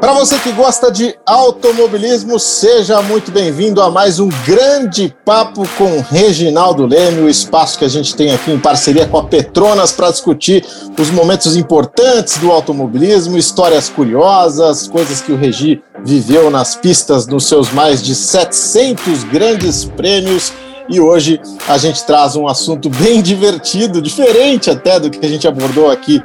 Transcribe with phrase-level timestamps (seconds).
[0.00, 6.00] Para você que gosta de automobilismo, seja muito bem-vindo a mais um grande papo com
[6.08, 10.12] Reginaldo Leme, o espaço que a gente tem aqui em parceria com a Petronas para
[10.12, 10.64] discutir
[10.96, 17.48] os momentos importantes do automobilismo, histórias curiosas, coisas que o Regi viveu nas pistas nos
[17.48, 20.52] seus mais de 700 grandes prêmios
[20.88, 25.46] e hoje a gente traz um assunto bem divertido, diferente até do que a gente
[25.46, 26.22] abordou aqui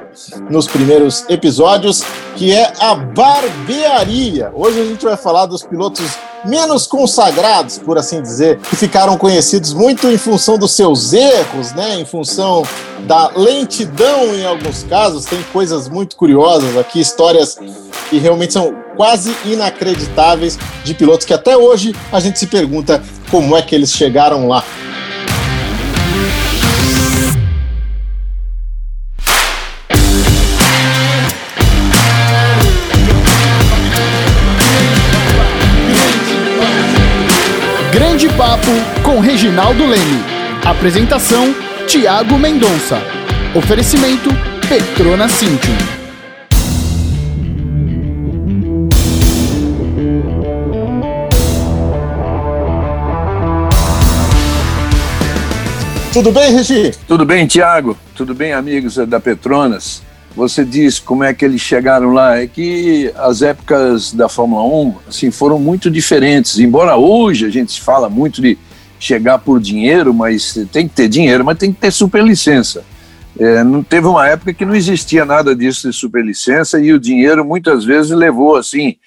[0.50, 2.04] nos primeiros episódios,
[2.36, 4.52] que é a barbearia.
[4.54, 6.05] Hoje a gente vai falar dos pilotos
[6.45, 11.99] menos consagrados, por assim dizer, que ficaram conhecidos muito em função dos seus erros, né?
[11.99, 12.63] Em função
[13.07, 15.26] da lentidão em alguns casos.
[15.26, 17.57] Tem coisas muito curiosas aqui, histórias
[18.09, 23.56] que realmente são quase inacreditáveis de pilotos que até hoje a gente se pergunta como
[23.56, 24.64] é que eles chegaram lá.
[37.91, 38.72] Grande Papo
[39.04, 40.24] com Reginaldo Leme.
[40.66, 41.54] Apresentação:
[41.88, 43.02] Tiago Mendonça.
[43.55, 44.30] Oferecimento:
[44.68, 46.02] Petrona Cintium.
[56.14, 56.92] Tudo bem, Regi?
[57.08, 57.98] Tudo bem, Tiago?
[58.16, 60.04] Tudo bem, amigos da Petronas?
[60.36, 62.38] Você diz como é que eles chegaram lá.
[62.38, 66.59] É que as épocas da Fórmula 1 assim, foram muito diferentes.
[66.59, 68.59] Embora hoje a gente fala muito de
[69.00, 72.84] chegar por dinheiro, mas tem que ter dinheiro, mas tem que ter superlicença.
[73.40, 77.44] É, não teve uma época que não existia nada disso de superlicença e o dinheiro
[77.44, 78.97] muitas vezes levou assim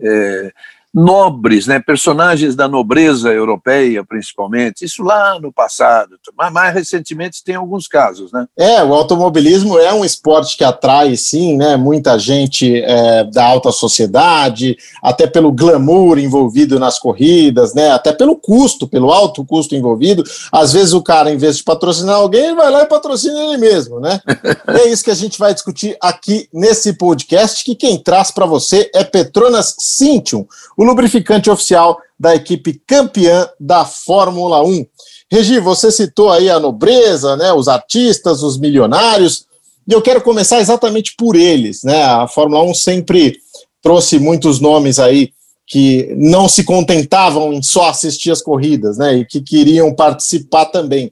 [0.00, 0.52] é,
[0.94, 7.56] nobres, né, personagens da nobreza europeia, principalmente, isso lá no passado, mas mais recentemente tem
[7.56, 8.46] alguns casos, né?
[8.56, 13.72] É, o automobilismo é um esporte que atrai, sim, né, muita gente é, da alta
[13.72, 20.22] sociedade, até pelo glamour envolvido nas corridas, né, até pelo custo, pelo alto custo envolvido.
[20.52, 23.98] Às vezes o cara, em vez de patrocinar alguém, vai lá e patrocina ele mesmo,
[23.98, 24.20] né?
[24.68, 28.90] é isso que a gente vai discutir aqui nesse podcast, que quem traz para você
[28.94, 34.86] é Petronas Cintium, o o lubrificante oficial da equipe campeã da Fórmula 1.
[35.32, 39.46] Regi, você citou aí a nobreza, né, os artistas, os milionários,
[39.88, 41.82] e eu quero começar exatamente por eles.
[41.82, 42.02] Né?
[42.02, 43.38] A Fórmula 1 sempre
[43.82, 45.32] trouxe muitos nomes aí
[45.66, 51.10] que não se contentavam em só assistir as corridas, né, e que queriam participar também.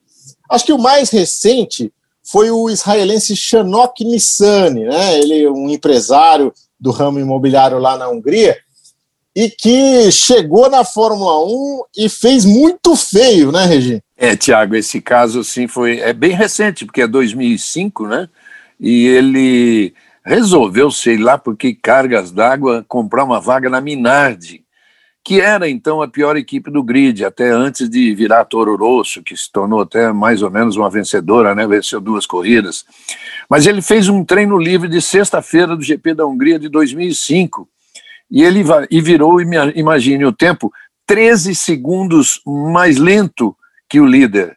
[0.50, 1.90] Acho que o mais recente
[2.22, 8.10] foi o israelense Shanok Nissani, né, ele é um empresário do ramo imobiliário lá na
[8.10, 8.58] Hungria,
[9.34, 14.02] e que chegou na Fórmula 1 e fez muito feio, né, Regi?
[14.16, 18.28] É, Tiago, esse caso sim foi é bem recente, porque é 2005, né?
[18.78, 19.94] E ele
[20.24, 24.62] resolveu, sei lá por que cargas d'água, comprar uma vaga na Minardi,
[25.24, 29.36] que era então a pior equipe do grid, até antes de virar Toro Rosso, que
[29.36, 31.66] se tornou até mais ou menos uma vencedora, né?
[31.66, 32.84] Venceu duas corridas.
[33.48, 37.68] Mas ele fez um treino livre de sexta-feira do GP da Hungria de 2005
[38.32, 40.72] e ele e virou, imagine o tempo,
[41.06, 43.54] 13 segundos mais lento
[43.86, 44.56] que o líder.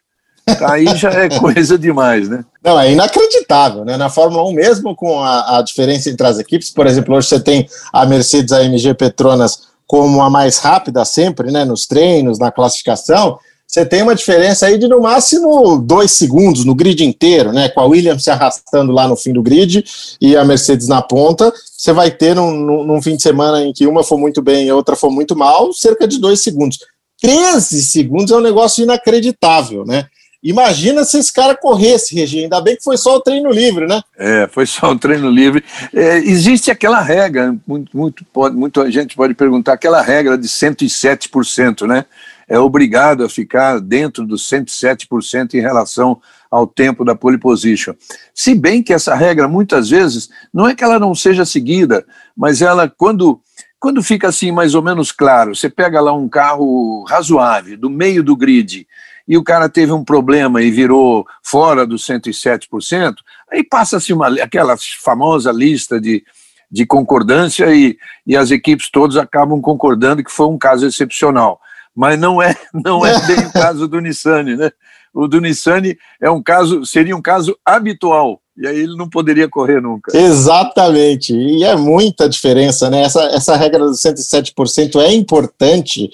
[0.65, 2.45] Aí já é coisa demais, né?
[2.63, 3.97] Não, é inacreditável, né?
[3.97, 7.39] Na Fórmula 1, mesmo com a, a diferença entre as equipes, por exemplo, hoje você
[7.39, 11.65] tem a Mercedes AMG Petronas como a mais rápida sempre, né?
[11.65, 13.37] Nos treinos, na classificação,
[13.75, 17.67] você tem uma diferença aí de no máximo dois segundos no grid inteiro, né?
[17.67, 19.83] Com a Williams se arrastando lá no fim do grid
[20.21, 23.85] e a Mercedes na ponta, você vai ter num, num fim de semana em que
[23.85, 26.79] uma for muito bem e a outra for muito mal, cerca de dois segundos.
[27.21, 30.05] 13 segundos é um negócio inacreditável, né?
[30.41, 32.43] Imagina se esse cara corresse, Regina.
[32.43, 34.01] Ainda bem que foi só o treino livre, né?
[34.17, 35.65] É, foi só o treino livre.
[35.93, 41.85] É, existe aquela regra, muito, muito, pode, muita gente pode perguntar, aquela regra de 107%,
[41.85, 42.05] né?
[42.47, 47.93] É obrigado a ficar dentro dos 107% em relação ao tempo da pole position.
[48.33, 52.05] Se bem que essa regra, muitas vezes, não é que ela não seja seguida,
[52.35, 53.41] mas ela, quando,
[53.79, 58.23] quando fica assim mais ou menos claro, você pega lá um carro razoável, do meio
[58.23, 58.87] do grid,
[59.27, 63.15] e o cara teve um problema e virou fora dos 107%,
[63.51, 66.23] aí passa-se aquela famosa lista de,
[66.71, 71.59] de concordância e, e as equipes todas acabam concordando que foi um caso excepcional
[71.95, 74.71] mas não é, não é bem o caso do Nissani, né?
[75.13, 79.47] O do Nissani é um caso, seria um caso habitual, e aí ele não poderia
[79.47, 80.15] correr nunca.
[80.15, 83.03] Exatamente, e é muita diferença, né?
[83.03, 86.09] Essa, essa regra dos 107% é importante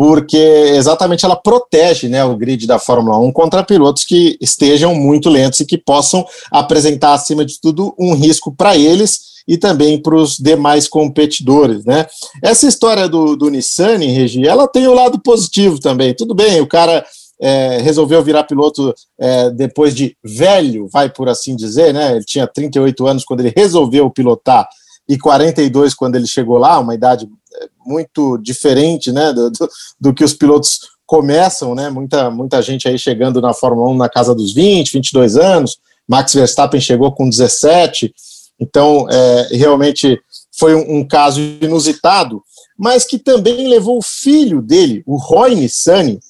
[0.00, 0.38] porque
[0.74, 5.60] exatamente ela protege né, o grid da Fórmula 1 contra pilotos que estejam muito lentos
[5.60, 10.36] e que possam apresentar, acima de tudo, um risco para eles e também para os
[10.36, 12.06] demais competidores, né?
[12.40, 16.14] Essa história do, do Nissan, Regi, ela tem o lado positivo também.
[16.14, 17.04] Tudo bem, o cara
[17.40, 22.12] é, resolveu virar piloto é, depois de velho, vai por assim dizer, né?
[22.12, 24.68] Ele tinha 38 anos quando ele resolveu pilotar
[25.08, 27.28] e 42 quando ele chegou lá, uma idade
[27.60, 29.68] é, muito diferente, né, do, do,
[30.00, 31.90] do que os pilotos começam, né?
[31.90, 35.76] Muita, muita gente aí chegando na Fórmula 1 na casa dos 20, 22 anos.
[36.06, 38.14] Max Verstappen chegou com 17.
[38.60, 40.20] Então, é, realmente
[40.52, 42.42] foi um, um, caso inusitado,
[42.78, 46.20] mas que também levou o filho dele, o Roy Nissany,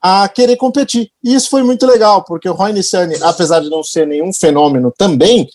[0.00, 1.10] a querer competir.
[1.22, 4.92] E isso foi muito legal, porque o Roy Nissany, apesar de não ser nenhum fenômeno
[4.96, 5.48] também,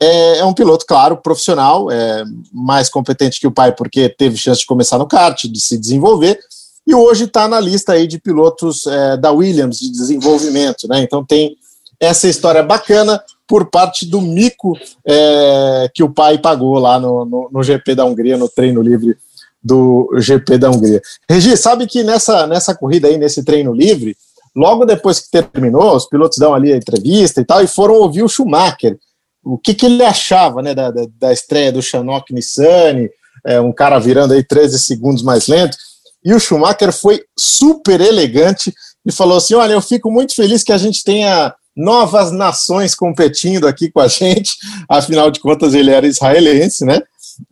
[0.00, 4.60] é, é, um piloto, claro, profissional, é mais competente que o pai, porque teve chance
[4.60, 6.38] de começar no kart, de se desenvolver,
[6.86, 11.02] e hoje está na lista aí de pilotos é, da Williams de desenvolvimento, né?
[11.02, 11.56] Então tem
[11.98, 14.76] essa história bacana por parte do mico
[15.06, 19.16] é, que o pai pagou lá no, no, no, GP da Hungria, no treino livre
[19.62, 21.00] do GP da Hungria.
[21.28, 24.16] Regi, sabe que nessa, nessa corrida aí, nesse treino livre,
[24.54, 28.22] logo depois que terminou, os pilotos dão ali a entrevista e tal, e foram ouvir
[28.22, 28.98] o Schumacher.
[29.44, 33.08] O que, que ele achava né, da, da, da estreia do Chanok Nissani,
[33.46, 35.76] é, um cara virando aí 13 segundos mais lento.
[36.24, 40.72] E o Schumacher foi super elegante e falou assim: Olha, eu fico muito feliz que
[40.72, 44.56] a gente tenha novas nações competindo aqui com a gente.
[44.88, 47.00] Afinal de contas, ele era israelense, né?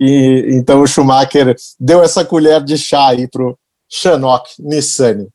[0.00, 5.28] E então o Schumacher deu essa colher de chá aí pro Chanok Nissani.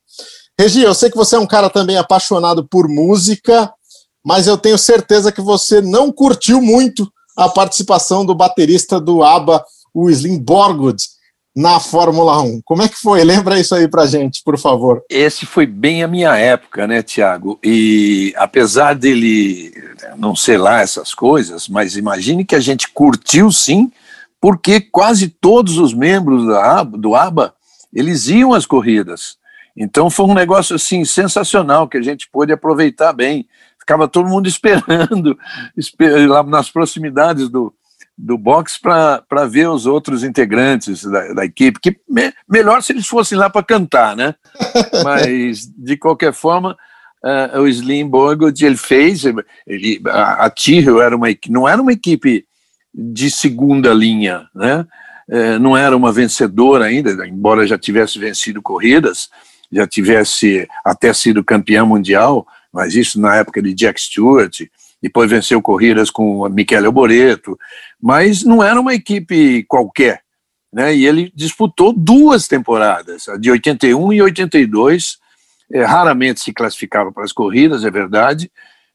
[0.60, 3.72] Regi, eu sei que você é um cara também apaixonado por música,
[4.26, 9.64] mas eu tenho certeza que você não curtiu muito a participação do baterista do ABBA,
[9.94, 11.02] o Slim Borgwood,
[11.60, 12.62] na Fórmula 1.
[12.64, 13.22] Como é que foi?
[13.22, 15.04] Lembra isso aí pra gente, por favor.
[15.10, 17.60] Esse foi bem a minha época, né, Tiago?
[17.62, 19.74] E apesar dele
[20.18, 23.92] não sei lá essas coisas, mas imagine que a gente curtiu sim,
[24.40, 27.54] porque quase todos os membros da, do ABA,
[27.94, 29.38] eles iam às corridas.
[29.76, 33.46] Então foi um negócio assim sensacional que a gente pôde aproveitar bem.
[33.78, 35.38] Ficava todo mundo esperando,
[36.30, 37.74] lá nas proximidades do,
[38.21, 43.07] do box para ver os outros integrantes da, da equipe, que me, melhor se eles
[43.07, 44.36] fossem lá para cantar, né?
[45.06, 46.75] Mas, de qualquer forma,
[47.24, 49.24] uh, o Slim Borgold, ele fez,
[49.66, 52.45] ele, a, a Tyrrell era uma, não era uma equipe
[52.94, 54.86] de segunda linha, né?
[55.30, 59.30] Uh, não era uma vencedora ainda, embora já tivesse vencido corridas,
[59.71, 64.60] já tivesse até sido campeão mundial, mas isso na época de Jack Stewart,
[65.01, 67.57] depois venceu corridas com Michele Alboreto,
[68.01, 70.22] mas não era uma equipe qualquer.
[70.72, 70.96] Né?
[70.96, 75.18] E ele disputou duas temporadas, a de 81 e 82,
[75.72, 78.51] é, raramente se classificava para as corridas, é verdade,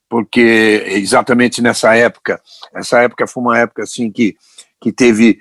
[0.08, 2.40] porque exatamente nessa época,
[2.74, 4.36] essa época foi uma época assim que
[4.84, 5.40] que teve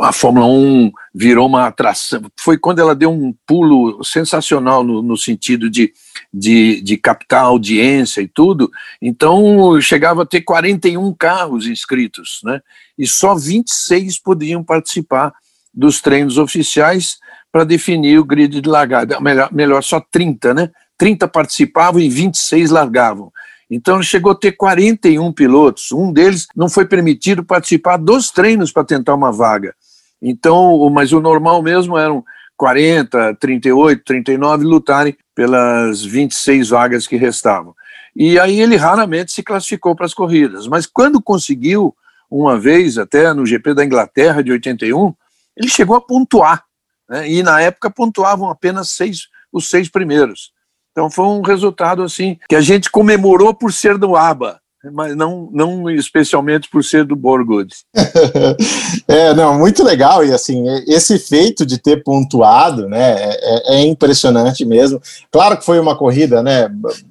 [0.00, 2.20] a Fórmula 1 virou uma atração.
[2.36, 5.92] Foi quando ela deu um pulo sensacional no, no sentido de,
[6.34, 8.68] de, de, captar audiência e tudo.
[9.00, 12.60] Então chegava a ter 41 carros inscritos, né?
[12.98, 15.32] E só 26 podiam participar
[15.72, 17.18] dos treinos oficiais
[17.52, 19.20] para definir o grid de largada.
[19.20, 20.70] Melhor, melhor, só 30, né?
[20.98, 23.32] 30 participavam e 26 largavam.
[23.74, 25.92] Então ele chegou a ter 41 pilotos.
[25.92, 29.74] Um deles não foi permitido participar dos treinos para tentar uma vaga.
[30.20, 32.22] Então, mas o normal mesmo eram
[32.54, 37.74] 40, 38, 39 lutarem pelas 26 vagas que restavam.
[38.14, 41.96] E aí ele raramente se classificou para as corridas, mas quando conseguiu,
[42.30, 45.14] uma vez até no GP da Inglaterra de 81,
[45.56, 46.62] ele chegou a pontuar.
[47.08, 47.30] Né?
[47.30, 50.52] E na época pontuavam apenas seis, os seis primeiros.
[50.92, 54.60] Então foi um resultado assim que a gente comemorou por ser do ABA,
[54.92, 57.72] mas não, não especialmente por ser do Borgod.
[59.08, 64.64] é, não, muito legal e assim esse feito de ter pontuado, né, é, é, impressionante
[64.64, 65.00] mesmo.
[65.30, 66.68] Claro que foi uma corrida, né,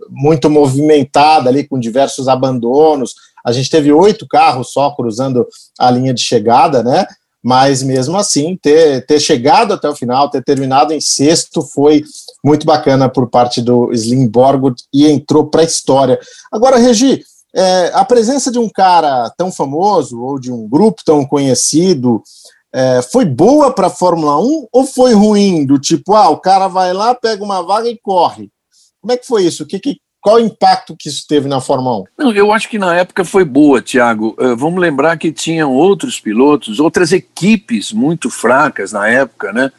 [0.10, 3.16] muito movimentada ali com diversos abandonos.
[3.44, 5.48] A gente teve oito carros só cruzando
[5.80, 7.08] a linha de chegada, né?
[7.44, 12.04] Mas mesmo assim, ter, ter chegado até o final, ter terminado em sexto, foi
[12.44, 16.20] muito bacana por parte do Slim Borgwood e entrou para a história.
[16.52, 21.26] Agora, Regi, é, a presença de um cara tão famoso ou de um grupo tão
[21.26, 22.22] conhecido
[22.74, 25.66] é, foi boa para a Fórmula 1 ou foi ruim?
[25.66, 28.50] Do tipo, ah, o cara vai lá, pega uma vaga e corre.
[29.02, 29.64] Como é que foi isso?
[29.64, 32.04] O que, que qual o impacto que isso teve na Fórmula 1?
[32.18, 34.36] Não, eu acho que na época foi boa, Tiago.
[34.40, 39.72] Uh, vamos lembrar que tinham outros pilotos, outras equipes muito fracas na época, né?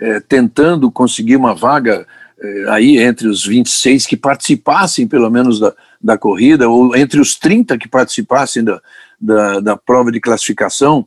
[0.00, 2.06] Uh, tentando conseguir uma vaga
[2.42, 7.38] uh, aí entre os 26 que participassem, pelo menos, da, da corrida, ou entre os
[7.38, 8.80] 30 que participassem da,
[9.20, 11.06] da, da prova de classificação.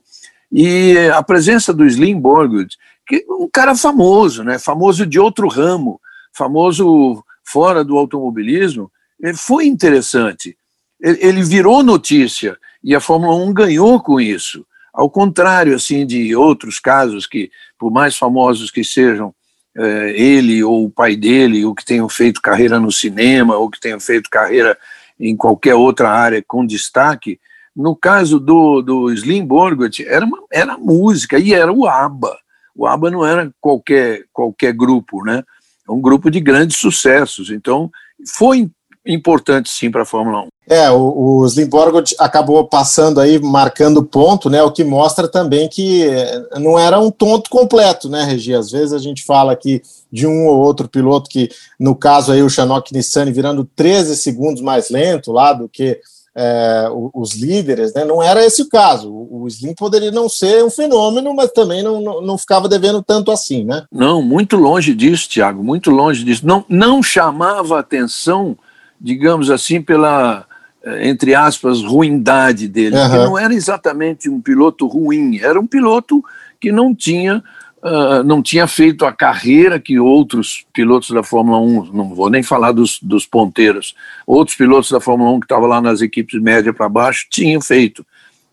[0.52, 2.76] E a presença do Slim Borgwood,
[3.08, 4.56] que um cara famoso, né?
[4.56, 6.00] famoso de outro ramo,
[6.32, 8.90] famoso fora do automobilismo,
[9.36, 10.56] foi interessante.
[11.00, 14.66] Ele virou notícia e a Fórmula 1 ganhou com isso.
[14.92, 19.34] Ao contrário assim de outros casos que, por mais famosos que sejam,
[19.76, 23.80] é, ele ou o pai dele, ou que tenham feito carreira no cinema, ou que
[23.80, 24.78] tenham feito carreira
[25.18, 27.40] em qualquer outra área com destaque,
[27.74, 32.36] no caso do, do Slim Borgot, era, uma, era música e era o ABBA.
[32.74, 35.42] O ABBA não era qualquer, qualquer grupo, né?
[35.88, 37.50] É um grupo de grandes sucessos.
[37.50, 37.90] Então,
[38.36, 38.70] foi
[39.06, 40.48] importante sim para a Fórmula 1.
[40.66, 44.62] É, o, o Slim Borgot acabou passando aí, marcando ponto, né?
[44.62, 48.54] O que mostra também que eh, não era um tonto completo, né, Regi?
[48.54, 52.42] Às vezes a gente fala aqui de um ou outro piloto que, no caso aí,
[52.42, 56.00] o Chanok Nissani virando 13 segundos mais lento lá do que
[56.36, 58.04] é, os líderes, né?
[58.04, 59.12] Não era esse o caso.
[59.12, 63.30] O Slim poderia não ser um fenômeno, mas também não, não, não, ficava devendo tanto
[63.30, 63.84] assim, né?
[63.92, 66.46] Não, muito longe disso, Thiago, muito longe disso.
[66.46, 68.56] Não, não chamava atenção
[69.04, 70.46] digamos assim, pela,
[70.82, 72.96] eh, entre aspas, ruindade dele.
[72.96, 73.24] Uhum.
[73.24, 76.24] não era exatamente um piloto ruim, era um piloto
[76.58, 77.44] que não tinha.
[77.84, 82.42] Uh, não tinha feito a carreira que outros pilotos da Fórmula 1, não vou nem
[82.42, 83.94] falar dos, dos ponteiros,
[84.26, 88.04] outros pilotos da Fórmula 1 que estavam lá nas equipes média para baixo tinham feito.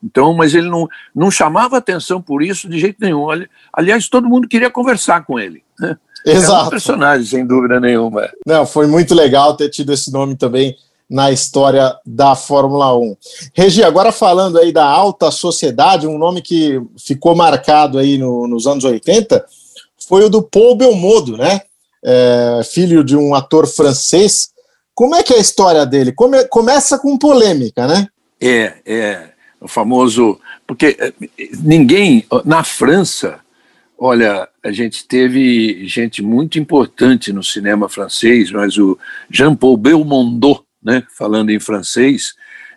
[0.03, 0.85] Então, mas ele não,
[1.15, 3.27] não chamava atenção por isso de jeito nenhum.
[3.71, 5.63] Aliás, todo mundo queria conversar com ele.
[5.79, 5.95] Né?
[6.25, 6.65] Exato.
[6.65, 8.29] É um personagem, sem dúvida nenhuma.
[8.45, 10.75] Não, foi muito legal ter tido esse nome também
[11.11, 13.17] na história da Fórmula 1.
[13.53, 18.65] Regi, agora falando aí da alta sociedade, um nome que ficou marcado aí no, nos
[18.65, 19.45] anos 80
[20.07, 21.61] foi o do Paul Belmondo, né?
[22.01, 24.51] É, filho de um ator francês.
[24.95, 26.13] Como é que é a história dele?
[26.13, 28.07] Come, começa com polêmica, né?
[28.39, 29.29] É, é.
[29.59, 30.39] O famoso.
[30.65, 31.13] Porque eh,
[31.61, 32.25] ninguém.
[32.45, 33.39] Na França,
[34.03, 38.97] Olha, a gente teve gente muito importante no cinema francês, mas o
[39.29, 42.33] Jean-Paul Belmondo, né, falando em francês,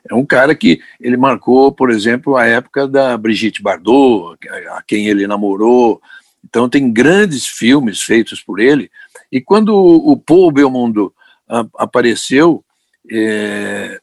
[0.08, 4.36] é um cara que ele marcou, por exemplo, a época da Brigitte Bardot,
[4.72, 6.00] a quem ele namorou.
[6.44, 8.90] Então tem grandes filmes feitos por ele.
[9.32, 11.12] E quando o Paul Belmondo
[11.76, 12.62] apareceu,
[13.10, 13.98] é,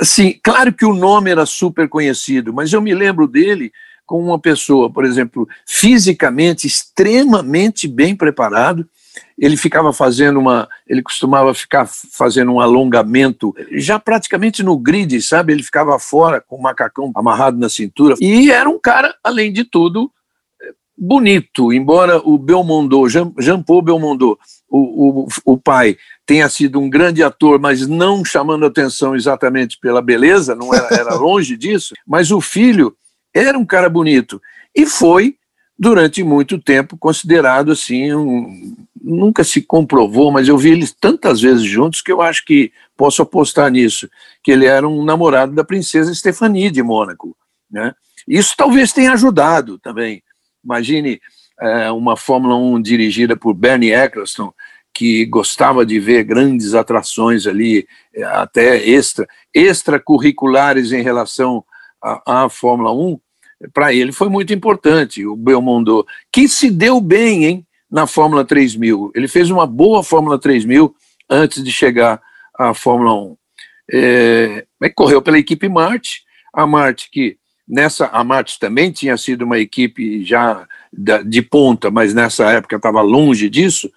[0.00, 3.72] assim, claro que o nome era super conhecido, mas eu me lembro dele
[4.06, 8.88] com uma pessoa, por exemplo, fisicamente extremamente bem preparado,
[9.38, 15.52] ele ficava fazendo uma, ele costumava ficar fazendo um alongamento já praticamente no grid, sabe?
[15.52, 19.64] Ele ficava fora com o macacão amarrado na cintura e era um cara, além de
[19.64, 20.10] tudo,
[20.96, 24.38] bonito, embora o Belmondo, Jean, Jean Paul Belmondo,
[24.68, 30.00] o, o, o pai, tenha sido um grande ator, mas não chamando atenção exatamente pela
[30.00, 32.96] beleza, não era, era longe disso, mas o filho
[33.34, 34.40] era um cara bonito.
[34.74, 35.36] E foi,
[35.78, 38.76] durante muito tempo, considerado assim, um,
[39.06, 43.22] nunca se comprovou, mas eu vi eles tantas vezes juntos que eu acho que posso
[43.22, 44.08] apostar nisso,
[44.42, 47.36] que ele era um namorado da princesa Stephanie de Mônaco.
[47.70, 47.94] Né?
[48.26, 50.22] Isso talvez tenha ajudado também.
[50.64, 51.20] Imagine
[51.60, 54.52] é, uma Fórmula 1 dirigida por Bernie Eccleston,
[54.92, 61.64] que gostava de ver grandes atrações ali, é, até extra, extracurriculares em relação
[62.02, 63.20] à, à Fórmula 1,
[63.72, 69.12] para ele foi muito importante, o Belmondo, que se deu bem hein, na Fórmula 3000.
[69.14, 70.94] Ele fez uma boa Fórmula 3000
[71.28, 72.20] antes de chegar
[72.58, 73.36] à Fórmula 1.
[73.92, 77.38] É, correu pela equipe Marte, a Marte que
[77.68, 80.66] nessa a Marte também tinha sido uma equipe já
[81.24, 83.90] de ponta, mas nessa época estava longe disso,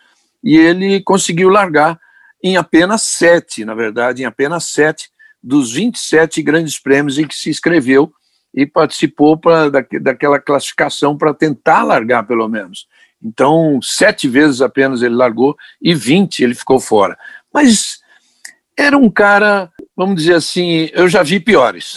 [0.44, 2.00] e ele conseguiu largar
[2.44, 5.10] em apenas sete, na verdade, em apenas sete
[5.42, 8.12] dos 27 grandes prêmios em que se inscreveu
[8.54, 12.88] e participou pra, da, daquela classificação para tentar largar, pelo menos.
[13.24, 17.18] Então, sete vezes apenas ele largou e 20 ele ficou fora.
[17.54, 18.00] Mas
[18.78, 21.96] era um cara, vamos dizer assim, eu já vi piores.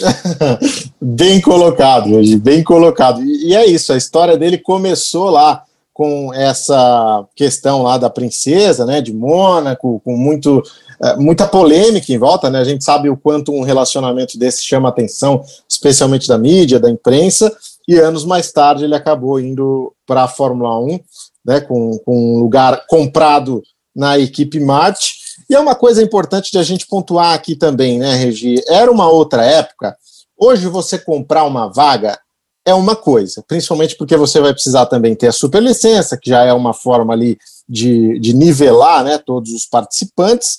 [1.01, 3.23] bem colocado, hoje, bem colocado.
[3.23, 5.63] E é isso, a história dele começou lá
[5.93, 10.61] com essa questão lá da princesa, né, de Mônaco, com muito
[11.03, 12.59] é, muita polêmica em volta, né?
[12.59, 17.55] A gente sabe o quanto um relacionamento desse chama atenção, especialmente da mídia, da imprensa,
[17.87, 20.99] e anos mais tarde ele acabou indo para a Fórmula 1,
[21.45, 23.61] né, com, com um lugar comprado
[23.95, 25.13] na equipe Marte.
[25.49, 28.55] E é uma coisa importante de a gente pontuar aqui também, né, Regi?
[28.67, 29.95] Era uma outra época.
[30.37, 32.17] Hoje você comprar uma vaga
[32.65, 36.53] é uma coisa, principalmente porque você vai precisar também ter a superlicença, que já é
[36.53, 37.37] uma forma ali
[37.67, 40.57] de, de nivelar né, todos os participantes.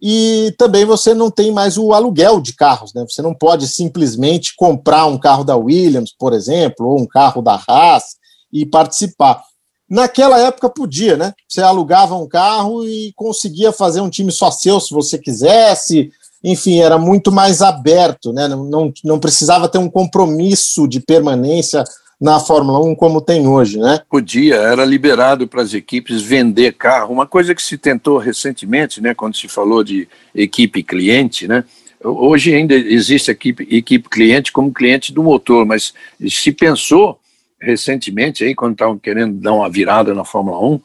[0.00, 3.04] E também você não tem mais o aluguel de carros, né?
[3.06, 7.60] Você não pode simplesmente comprar um carro da Williams, por exemplo, ou um carro da
[7.68, 8.16] Haas
[8.50, 9.42] e participar.
[9.88, 11.34] Naquela época podia, né?
[11.46, 16.10] Você alugava um carro e conseguia fazer um time só seu se você quisesse.
[16.42, 18.48] Enfim, era muito mais aberto, né?
[18.48, 21.84] Não, não, não precisava ter um compromisso de permanência
[22.20, 24.02] na Fórmula 1 como tem hoje, né?
[24.10, 29.14] Podia, era liberado para as equipes vender carro, uma coisa que se tentou recentemente, né,
[29.14, 31.64] quando se falou de equipe cliente, né?
[32.02, 35.94] Hoje ainda existe equipe, equipe cliente como cliente do motor, mas
[36.28, 37.18] se pensou
[37.60, 40.80] recentemente, aí, quando estavam querendo dar uma virada na Fórmula 1,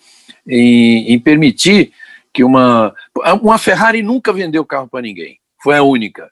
[0.47, 1.91] em, em permitir
[2.33, 2.93] que uma.
[3.41, 6.29] Uma Ferrari nunca vendeu carro para ninguém, foi a única,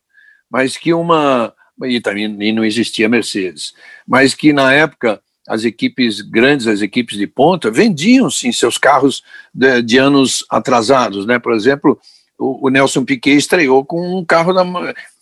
[0.50, 3.74] mas que uma e também e não existia Mercedes,
[4.07, 9.24] mas que na época as equipes grandes, as equipes de ponta, vendiam sim seus carros
[9.53, 11.38] de, de anos atrasados, né?
[11.38, 12.00] Por exemplo,
[12.38, 14.63] o, o, Nelson Piquet estreou com um carro da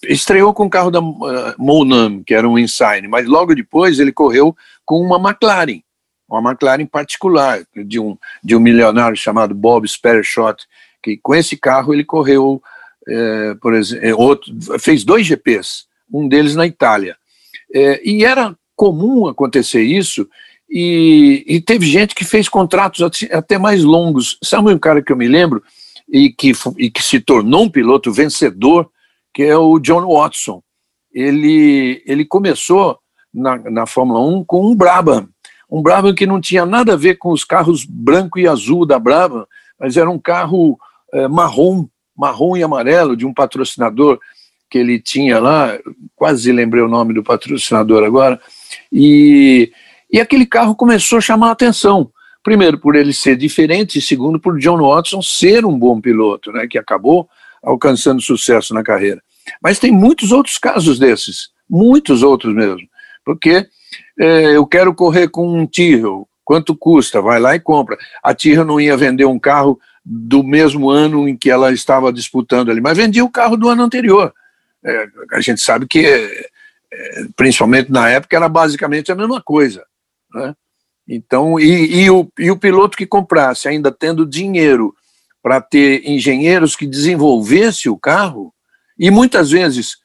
[0.04, 4.12] estreou com um carro da uh, Monam, que era um Insign, mas logo depois ele
[4.12, 5.82] correu com uma McLaren,
[6.30, 10.66] uma McLaren particular de um de um milionário chamado Bob Spershot,
[11.02, 12.62] que com esse carro ele correu,
[13.08, 17.16] eh, por exemplo, outro, fez dois GPs um deles na Itália.
[17.74, 20.28] É, e era comum acontecer isso,
[20.68, 24.40] e, e, teve gente que fez contratos até mais longos.
[24.44, 25.62] Sabe um cara que eu me lembro
[26.12, 28.90] e que, e que se tornou um piloto vencedor,
[29.32, 30.64] que é o John Watson.
[31.14, 32.98] Ele, ele começou
[33.32, 35.30] na, na Fórmula 1 com um Brabham,
[35.70, 38.98] um Brabham que não tinha nada a ver com os carros branco e azul da
[38.98, 39.46] Brabham,
[39.80, 40.80] mas era um carro
[41.14, 41.86] é, marrom,
[42.18, 44.20] marrom e amarelo de um patrocinador
[44.72, 45.78] que ele tinha lá,
[46.16, 48.42] quase lembrei o nome do patrocinador agora,
[48.92, 49.72] e,
[50.12, 52.12] e aquele carro começou a chamar a atenção.
[52.44, 56.68] Primeiro, por ele ser diferente, e segundo, por John Watson ser um bom piloto, né,
[56.68, 57.30] que acabou
[57.64, 59.22] alcançando sucesso na carreira.
[59.62, 62.88] Mas tem muitos outros casos desses, muitos outros mesmo,
[63.24, 63.68] porque
[64.20, 67.22] é, eu quero correr com um Tyrrell, quanto custa?
[67.22, 67.98] Vai lá e compra.
[68.24, 72.72] A Tyrrell não ia vender um carro do mesmo ano em que ela estava disputando
[72.72, 74.34] ali, mas vendia o carro do ano anterior.
[74.84, 76.50] É, a gente sabe que,
[77.36, 79.84] principalmente na época, era basicamente a mesma coisa.
[80.34, 80.54] Né?
[81.08, 84.94] Então, e, e, o, e o piloto que comprasse, ainda tendo dinheiro
[85.42, 88.54] para ter engenheiros que desenvolvesse o carro,
[88.98, 89.98] e muitas vezes,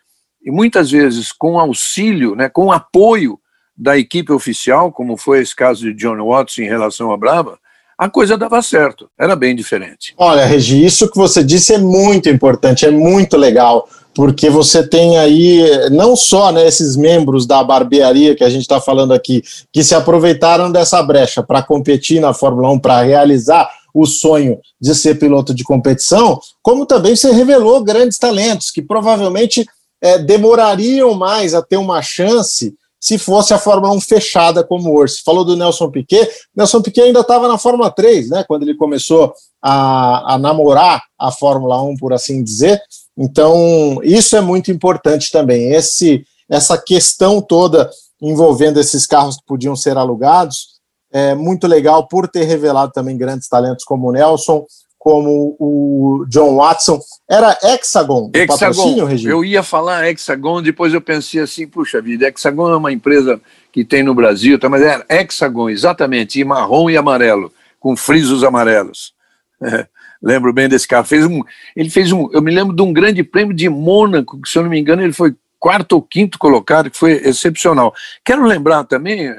[0.43, 3.39] e muitas vezes com auxílio, né, com apoio
[3.77, 7.59] da equipe oficial, como foi esse caso de John Watts em relação a Brava,
[7.99, 10.15] a coisa dava certo, era bem diferente.
[10.17, 15.19] Olha, Regi, isso que você disse é muito importante, é muito legal porque você tem
[15.19, 19.85] aí não só né, esses membros da barbearia que a gente está falando aqui, que
[19.85, 25.19] se aproveitaram dessa brecha para competir na Fórmula 1, para realizar o sonho de ser
[25.19, 29.67] piloto de competição, como também você revelou grandes talentos que provavelmente
[30.01, 35.17] é, demorariam mais a ter uma chance se fosse a Fórmula 1 fechada como hoje.
[35.17, 36.27] Você falou do Nelson Piquet,
[36.57, 41.31] Nelson Piquet ainda estava na Fórmula 3, né, quando ele começou a, a namorar a
[41.31, 42.81] Fórmula 1, por assim dizer,
[43.17, 45.73] então, isso é muito importante também.
[45.73, 50.77] Esse, essa questão toda envolvendo esses carros que podiam ser alugados
[51.13, 54.67] é muito legal por ter revelado também grandes talentos como o Nelson,
[54.99, 57.01] como o John Watson.
[57.31, 59.09] Era Hexagon, Hexagon.
[59.25, 63.41] Eu ia falar Hexagon, depois eu pensei assim, puxa vida, Hexagon é uma empresa
[63.73, 68.43] que tem no Brasil, tá, mas era Hexagon, exatamente, e marrom e amarelo, com frisos
[68.43, 69.15] amarelos.
[70.23, 71.05] lembro bem desse carro.
[71.05, 71.43] Fez um,
[71.75, 74.63] ele fez um, eu me lembro de um grande prêmio de Mônaco, que se eu
[74.63, 77.95] não me engano ele foi quarto ou quinto colocado, que foi excepcional.
[78.25, 79.35] Quero lembrar também,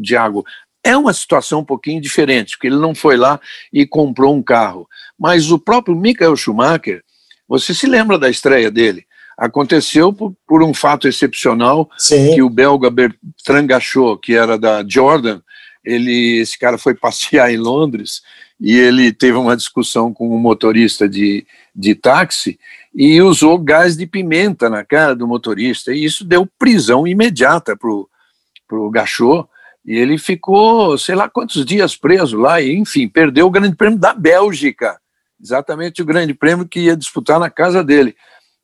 [0.00, 0.44] Diago,
[0.82, 3.40] é uma situação um pouquinho diferente, porque ele não foi lá
[3.72, 4.88] e comprou um carro.
[5.18, 7.02] Mas o próprio Michael Schumacher,
[7.46, 9.04] você se lembra da estreia dele?
[9.36, 12.34] Aconteceu por, por um fato excepcional Sim.
[12.34, 15.40] que o belga Bertrand Gachot, que era da Jordan,
[15.84, 18.22] ele, esse cara foi passear em Londres
[18.60, 22.58] e ele teve uma discussão com um motorista de, de táxi
[22.94, 27.88] e usou gás de pimenta na cara do motorista, e isso deu prisão imediata para
[27.88, 29.48] o Gachot,
[29.84, 33.98] e ele ficou, sei lá quantos dias preso lá, e enfim, perdeu o Grande Prêmio
[33.98, 35.00] da Bélgica,
[35.40, 38.16] exatamente o Grande Prêmio que ia disputar na casa dele.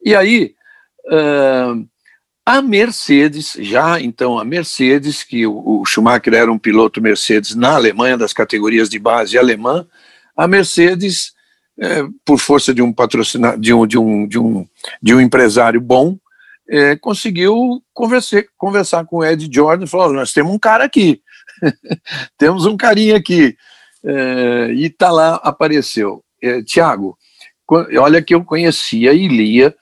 [0.05, 0.55] E aí,
[1.07, 1.87] uh,
[2.47, 8.19] a Mercedes, já então a Mercedes, que o, Schumacher era um piloto Mercedes na Alemanha,
[8.19, 9.87] das categorias de base alemã,
[10.37, 11.33] a Mercedes,
[11.79, 14.69] é, por força de um patrocinador, de um, de um, de um,
[15.03, 16.19] de um empresário bom,
[16.69, 21.23] é, conseguiu conversar, conversar com o Ed Jordan e falou: nós temos um cara aqui,
[22.37, 23.57] temos um carinha aqui.
[24.05, 26.23] É, e tá lá, apareceu.
[26.43, 27.17] É, Tiago,
[27.99, 29.75] olha que eu conhecia e lia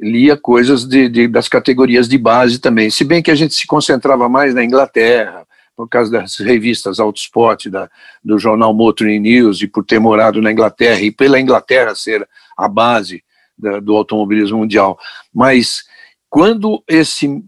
[0.00, 3.66] lia coisas de, de, das categorias de base também, se bem que a gente se
[3.66, 7.88] concentrava mais na Inglaterra, por causa das revistas Autosport, da,
[8.24, 12.66] do jornal Motor News, e por ter morado na Inglaterra, e pela Inglaterra ser a
[12.66, 13.22] base
[13.56, 14.98] da, do automobilismo mundial.
[15.32, 15.84] Mas
[16.28, 17.42] quando esse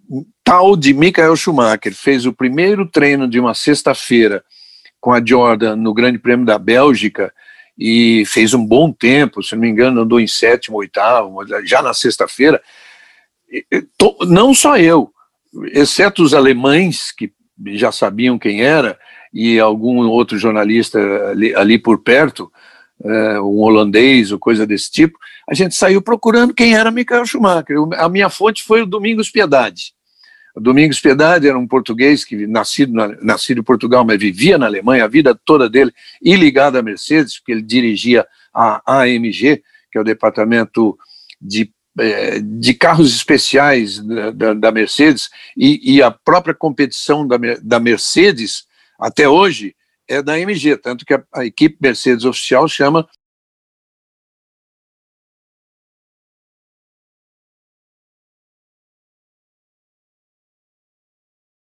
[0.44, 4.44] tal de Michael Schumacher fez o primeiro treino de uma sexta-feira
[5.00, 7.32] com a Jordan no Grande Prêmio da Bélgica,
[7.80, 11.94] e fez um bom tempo, se não me engano, andou em sétimo, oitavo, já na
[11.94, 12.62] sexta-feira.
[14.28, 15.10] Não só eu,
[15.72, 17.32] exceto os alemães, que
[17.68, 18.98] já sabiam quem era,
[19.32, 20.98] e algum outro jornalista
[21.30, 22.52] ali, ali por perto,
[23.02, 27.76] é, um holandês ou coisa desse tipo, a gente saiu procurando quem era Michael Schumacher.
[27.96, 29.94] A minha fonte foi o Domingos Piedade.
[30.60, 35.04] Domingos Piedade era um português que nascido, na, nascido em Portugal, mas vivia na Alemanha
[35.04, 35.92] a vida toda dele
[36.22, 40.98] e ligado à Mercedes, porque ele dirigia a AMG, que é o departamento
[41.40, 47.36] de, eh, de carros especiais da, da, da Mercedes, e, e, a própria competição da,
[47.62, 48.64] da Mercedes,
[48.98, 49.74] até hoje,
[50.08, 53.08] é da AMG, tanto que a, a equipe Mercedes oficial chama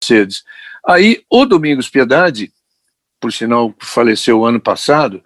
[0.05, 0.43] Mercedes.
[0.85, 2.51] Aí o Domingos Piedade,
[3.19, 5.23] por sinal faleceu ano passado,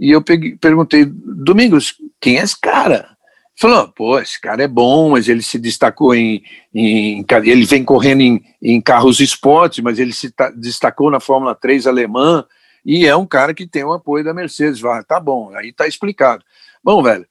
[0.00, 3.10] e eu peguei, perguntei, Domingos, quem é esse cara?
[3.54, 6.42] Ele falou, pô, esse cara é bom, mas ele se destacou em.
[6.74, 11.86] em ele vem correndo em, em carros esportes, mas ele se destacou na Fórmula 3
[11.86, 12.44] alemã,
[12.84, 14.80] e é um cara que tem o apoio da Mercedes.
[14.80, 16.42] Vai, tá bom, aí tá explicado.
[16.82, 17.26] Bom, velho,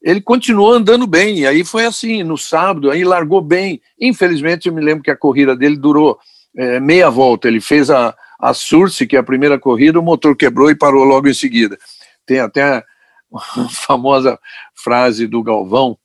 [0.00, 3.82] ele continuou andando bem, e aí foi assim, no sábado, aí largou bem.
[4.00, 6.18] Infelizmente, eu me lembro que a corrida dele durou
[6.56, 7.48] é, meia volta.
[7.48, 11.04] Ele fez a, a Surce, que é a primeira corrida, o motor quebrou e parou
[11.04, 11.78] logo em seguida.
[12.26, 12.84] Tem até a,
[13.70, 14.38] famosa
[14.74, 15.98] frase do Galvão,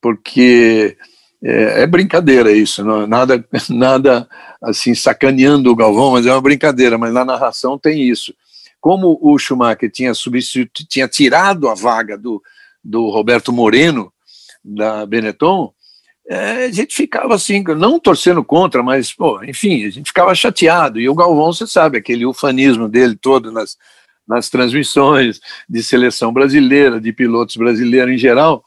[0.00, 0.96] porque
[1.42, 4.28] é, é brincadeira isso, não, nada, nada
[4.62, 8.34] assim sacaneando o Galvão, mas é uma brincadeira, mas na narração tem isso.
[8.80, 10.12] Como o Schumacher tinha,
[10.88, 12.42] tinha tirado a vaga do,
[12.82, 14.12] do Roberto Moreno,
[14.64, 15.72] da Benetton,
[16.28, 21.00] é, a gente ficava assim, não torcendo contra, mas, pô, enfim, a gente ficava chateado.
[21.00, 23.76] E o Galvão, você sabe, aquele ufanismo dele todo nas,
[24.26, 28.64] nas transmissões de seleção brasileira, de pilotos brasileiros em geral.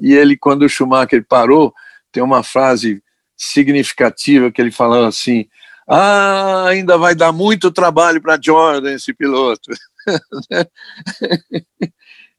[0.00, 1.74] e ele, quando o Schumacher parou,
[2.12, 3.02] tem uma frase
[3.36, 5.46] significativa que ele falou assim:
[5.88, 9.70] Ah, ainda vai dar muito trabalho para Jordan esse piloto.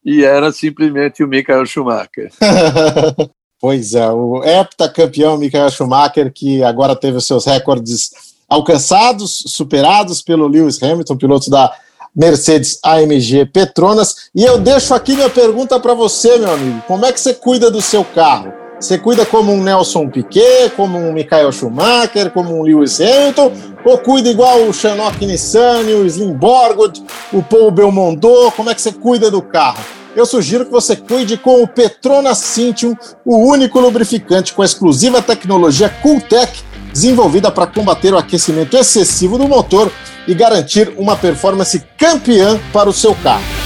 [0.06, 2.32] e era simplesmente o Michael Schumacher.
[3.62, 8.10] Pois é, o heptacampeão Michael Schumacher, que agora teve os seus recordes
[8.50, 11.72] alcançados, superados pelo Lewis Hamilton, piloto da
[12.16, 14.32] Mercedes AMG Petronas.
[14.34, 17.70] E eu deixo aqui minha pergunta para você, meu amigo: como é que você cuida
[17.70, 18.52] do seu carro?
[18.80, 23.52] Você cuida como um Nelson Piquet, como um Michael Schumacher, como um Lewis Hamilton,
[23.86, 27.00] ou cuida igual o Shanok Nissan, o Slim Borgod,
[27.32, 28.52] o Paul Belmondo?
[28.56, 30.01] Como é que você cuida do carro?
[30.16, 32.96] Eu sugiro que você cuide com o Petronas Cintium,
[33.26, 39.48] o único lubrificante com a exclusiva tecnologia Cooltech, desenvolvida para combater o aquecimento excessivo do
[39.48, 39.92] motor
[40.28, 43.61] e garantir uma performance campeã para o seu carro.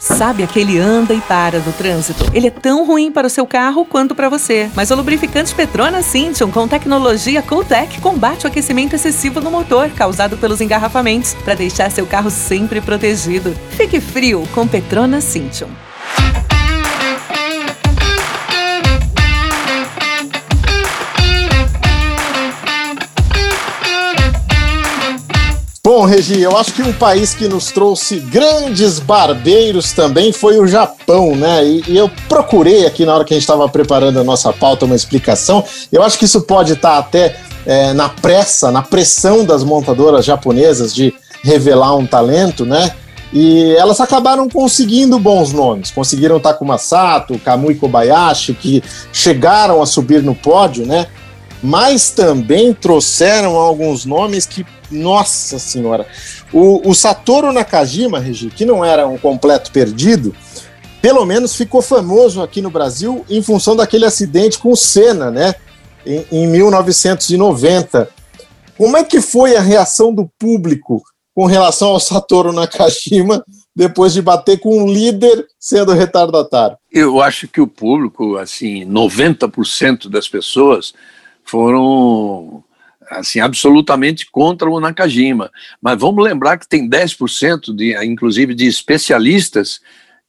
[0.00, 2.24] Sabe aquele anda e para no trânsito?
[2.32, 4.70] Ele é tão ruim para o seu carro quanto para você.
[4.74, 10.38] Mas o lubrificante Petronas Cintium com tecnologia Cooltech combate o aquecimento excessivo no motor causado
[10.38, 13.54] pelos engarrafamentos para deixar seu carro sempre protegido.
[13.72, 15.68] Fique frio com Petronas Cintium.
[26.00, 30.66] Bom, Regi, eu acho que um país que nos trouxe grandes barbeiros também foi o
[30.66, 31.62] Japão, né?
[31.62, 34.86] E, e eu procurei aqui na hora que a gente estava preparando a nossa pauta
[34.86, 35.62] uma explicação.
[35.92, 37.36] Eu acho que isso pode estar tá até
[37.66, 42.92] é, na pressa, na pressão das montadoras japonesas de revelar um talento, né?
[43.30, 45.90] E elas acabaram conseguindo bons nomes.
[45.90, 48.82] Conseguiram Takuma Sato, Kamui Kobayashi, que
[49.12, 51.08] chegaram a subir no pódio, né?
[51.62, 56.06] Mas também trouxeram alguns nomes que nossa senhora.
[56.52, 60.34] O, o Satoru Nakajima, Regi, que não era um completo perdido,
[61.00, 65.54] pelo menos ficou famoso aqui no Brasil em função daquele acidente com o Senna, né?
[66.04, 68.08] Em, em 1990.
[68.76, 71.02] Como é que foi a reação do público
[71.34, 73.44] com relação ao Satoru Nakajima
[73.74, 76.76] depois de bater com um líder sendo retardatário?
[76.90, 80.92] Eu acho que o público, assim, 90% das pessoas
[81.44, 82.64] foram
[83.10, 85.50] assim, absolutamente contra o Nakajima.
[85.82, 89.80] Mas vamos lembrar que tem 10%, de, inclusive, de especialistas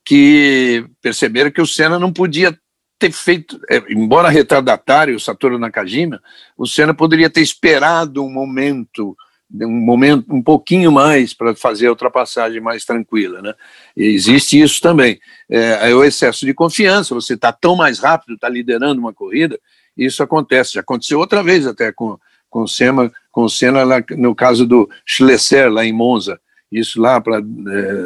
[0.04, 2.58] que perceberam que o Senna não podia
[2.97, 6.21] ter feito, é, embora retardatário o Satoru Nakajima,
[6.58, 9.15] o Senna poderia ter esperado um momento
[9.54, 13.54] um momento um pouquinho mais para fazer a ultrapassagem mais tranquila, né?
[13.97, 15.19] E existe isso também.
[15.50, 17.13] É, é o excesso de confiança.
[17.13, 19.60] Você está tão mais rápido, está liderando uma corrida,
[19.97, 20.73] isso acontece.
[20.73, 22.17] Já aconteceu outra vez até com
[22.51, 26.39] com Senna, com Senna lá, no caso do Schlesser lá em Monza.
[26.69, 27.41] Isso lá para é,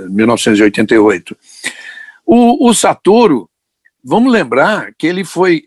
[0.08, 1.36] 1988.
[2.26, 3.50] O, o Satoru
[4.04, 5.64] vamos lembrar que ele foi,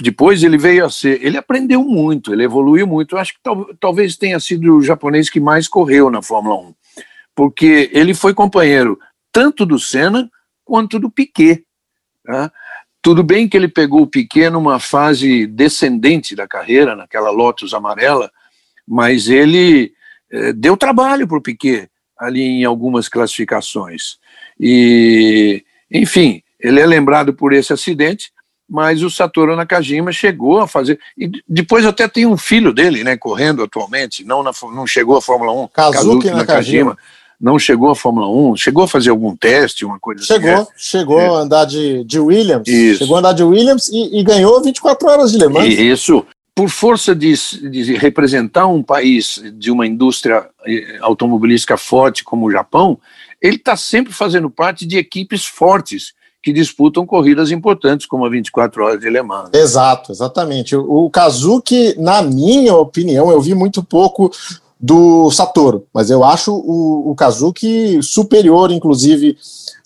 [0.00, 3.14] depois ele veio a ser, ele aprendeu muito, ele evoluiu muito.
[3.14, 6.74] Eu acho que tal, talvez tenha sido o japonês que mais correu na Fórmula 1,
[7.32, 8.98] porque ele foi companheiro
[9.30, 10.28] tanto do Senna
[10.64, 11.64] quanto do Piquet.
[12.24, 12.52] Tá?
[13.06, 18.28] Tudo bem que ele pegou o Piquet numa fase descendente da carreira, naquela Lotus amarela,
[18.84, 19.92] mas ele
[20.28, 21.88] eh, deu trabalho para o Piquet
[22.18, 24.18] ali em algumas classificações.
[24.58, 28.32] E, enfim, ele é lembrado por esse acidente,
[28.68, 30.98] mas o Satoru Nakajima chegou a fazer.
[31.16, 35.22] E depois até tem um filho dele, né, correndo atualmente, não, na, não chegou à
[35.22, 35.68] Fórmula 1.
[35.68, 36.40] Kazuki, Kazuki Nakajima.
[36.40, 36.98] Nakajima.
[37.40, 40.70] Não chegou à Fórmula 1, chegou a fazer algum teste, uma coisa chegou, assim.
[40.76, 41.26] Chegou, chegou é.
[41.26, 42.66] a andar de, de Williams.
[42.66, 43.00] Isso.
[43.00, 45.66] Chegou a andar de Williams e, e ganhou 24 horas de Le Mans.
[45.66, 46.24] Isso.
[46.54, 47.34] Por força de,
[47.70, 52.98] de representar um país de uma indústria eh, automobilística forte como o Japão,
[53.42, 56.14] ele está sempre fazendo parte de equipes fortes
[56.46, 59.50] que disputam corridas importantes, como a 24 Horas de Le Mans.
[59.52, 60.76] Exato, exatamente.
[60.76, 64.30] O, o Kazuki, na minha opinião, eu vi muito pouco
[64.78, 69.36] do Satoru, mas eu acho o, o Kazuki superior, inclusive,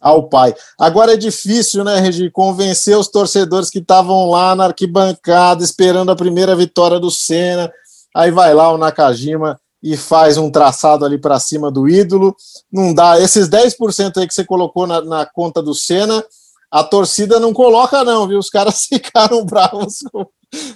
[0.00, 0.55] ao pai.
[0.79, 6.16] Agora é difícil, né, Regi, convencer os torcedores que estavam lá na arquibancada esperando a
[6.16, 7.70] primeira vitória do Senna.
[8.14, 12.35] Aí vai lá o Nakajima e faz um traçado ali para cima do ídolo.
[12.72, 13.20] Não dá.
[13.20, 16.24] Esses 10% aí que você colocou na, na conta do Senna,
[16.70, 18.38] a torcida não coloca, não, viu?
[18.38, 20.26] Os caras ficaram bravos com,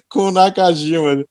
[0.08, 1.24] com o Nakajima.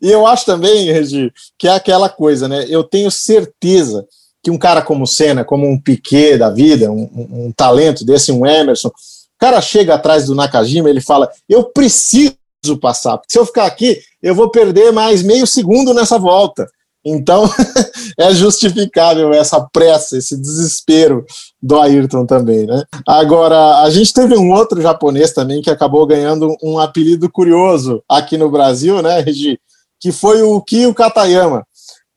[0.00, 2.66] E eu acho também, Regi, que é aquela coisa, né?
[2.68, 4.06] Eu tenho certeza
[4.42, 8.30] que um cara como Senna, como um Piquet da vida, um, um, um talento desse,
[8.30, 8.92] um Emerson, o
[9.38, 12.36] cara chega atrás do Nakajima ele fala: Eu preciso
[12.80, 16.66] passar, porque se eu ficar aqui, eu vou perder mais meio segundo nessa volta.
[17.04, 17.44] Então,
[18.18, 21.24] é justificável essa pressa, esse desespero
[21.62, 22.82] do Ayrton também, né?
[23.06, 28.38] Agora, a gente teve um outro japonês também que acabou ganhando um apelido curioso aqui
[28.38, 29.58] no Brasil, né, Regi?
[30.00, 31.66] Que foi o Kyo Katayama.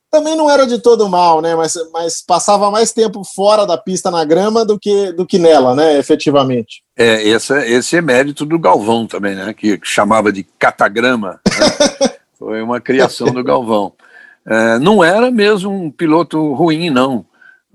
[0.10, 1.54] Também não era de todo mal, né?
[1.54, 5.76] Mas, mas passava mais tempo fora da pista na grama do que, do que nela,
[5.76, 5.98] né?
[5.98, 6.82] Efetivamente.
[6.98, 9.54] É, esse, esse é mérito do Galvão também, né?
[9.54, 11.42] Que chamava de catagrama.
[11.46, 12.10] Né?
[12.40, 13.94] foi uma criação do Galvão.
[14.48, 17.26] É, não era mesmo um piloto ruim, não.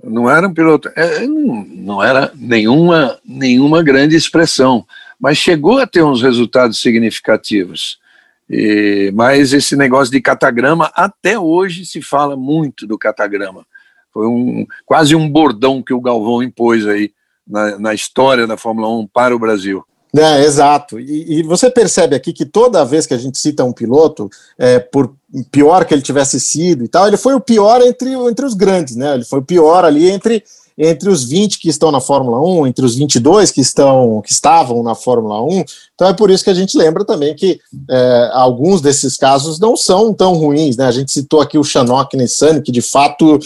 [0.03, 0.91] Não era um piloto.
[0.97, 4.85] É, não, era nenhuma, nenhuma grande expressão,
[5.21, 8.01] mas chegou a ter uns resultados significativos.
[8.49, 13.67] E, mas esse negócio de catagrama, até hoje se fala muito do catagrama.
[14.13, 17.13] Foi um, quase um bordão que o Galvão impôs aí
[17.47, 19.85] na, na história da Fórmula 1 para o Brasil.
[20.15, 21.01] É, exato.
[21.01, 24.79] E, e, você percebe aqui que toda vez que a gente cita um piloto, é,
[24.79, 25.15] por
[25.51, 28.95] pior que ele tivesse sido e tal, ele foi o pior entre, entre os grandes,
[28.95, 29.15] né?
[29.15, 30.45] Ele foi o pior ali entre,
[30.77, 34.83] entre os 20 que estão na Fórmula 1, entre os 22 que, estão, que estavam
[34.83, 35.65] na Fórmula 1.
[35.95, 39.79] Então é por isso que a gente lembra também que é, alguns desses casos não
[39.79, 40.85] são tão ruins, né?
[40.85, 43.39] A gente citou aqui o Shanok Nissani, que de fato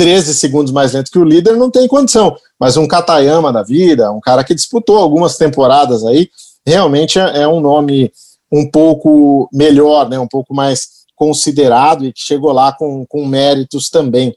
[0.00, 4.12] 13 segundos mais lento que o líder não tem condição mas um Katayama da vida,
[4.12, 6.28] um cara que disputou algumas temporadas aí,
[6.66, 8.12] realmente é, é um nome
[8.52, 13.88] um pouco melhor, né, um pouco mais considerado e que chegou lá com, com méritos
[13.88, 14.36] também.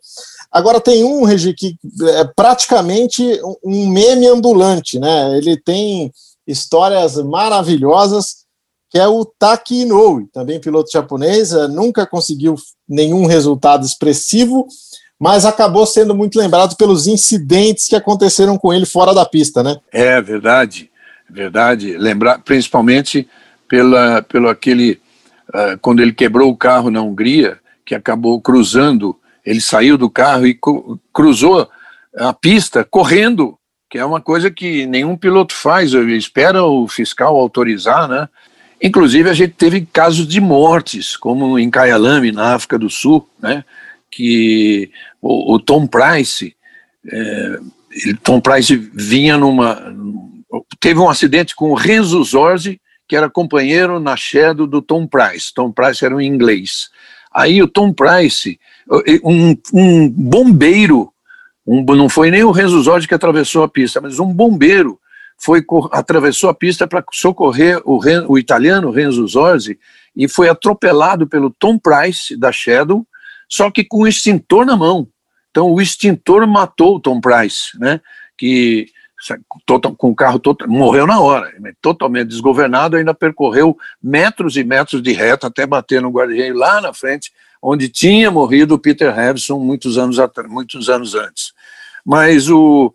[0.50, 3.24] Agora tem um, Regi, que é praticamente
[3.64, 5.36] um meme ambulante, né?
[5.38, 6.12] Ele tem
[6.46, 8.44] histórias maravilhosas,
[8.90, 12.56] que é o Taki Inoue, também piloto japonês, é, nunca conseguiu
[12.88, 14.68] nenhum resultado expressivo,
[15.20, 19.78] mas acabou sendo muito lembrado pelos incidentes que aconteceram com ele fora da pista, né?
[19.92, 20.90] É verdade,
[21.30, 21.98] verdade.
[21.98, 23.28] Lembrar, principalmente
[23.68, 25.00] pela, pelo aquele
[25.50, 29.16] uh, quando ele quebrou o carro na Hungria, que acabou cruzando.
[29.46, 30.58] Ele saiu do carro e
[31.12, 31.70] cruzou
[32.18, 33.58] a pista correndo,
[33.90, 35.94] que é uma coisa que nenhum piloto faz.
[35.94, 38.30] Espera o fiscal autorizar, né?
[38.82, 43.64] Inclusive a gente teve casos de mortes, como em Kyalami, na África do Sul, né?
[44.16, 46.56] Que o, o Tom Price,
[47.12, 47.60] é,
[47.92, 49.94] ele, Tom Price vinha numa.
[50.80, 55.54] Teve um acidente com o Renzo Zorzi, que era companheiro na Shadow do Tom Price.
[55.54, 56.90] Tom Price era um inglês.
[57.34, 58.60] Aí o Tom Price,
[59.24, 61.12] um, um bombeiro
[61.66, 65.00] Um, não foi nem o Renzo Zorzi que atravessou a pista, mas um bombeiro
[65.38, 69.80] foi atravessou a pista para socorrer o, o, italiano Renzo Zorzi
[70.16, 73.06] e foi atropelado pelo Tom Price da Shadow,
[73.54, 75.08] só que com o extintor na mão.
[75.52, 78.02] Então o extintor matou o Tom Price, né?
[78.36, 78.88] Que
[79.96, 85.02] com o carro todo, morreu na hora, né, totalmente desgovernado, ainda percorreu metros e metros
[85.02, 89.60] de reta até bater no guarda-reio lá na frente, onde tinha morrido o Peter Harrison
[89.60, 90.18] muitos anos,
[90.50, 91.54] muitos anos antes.
[92.04, 92.94] Mas o,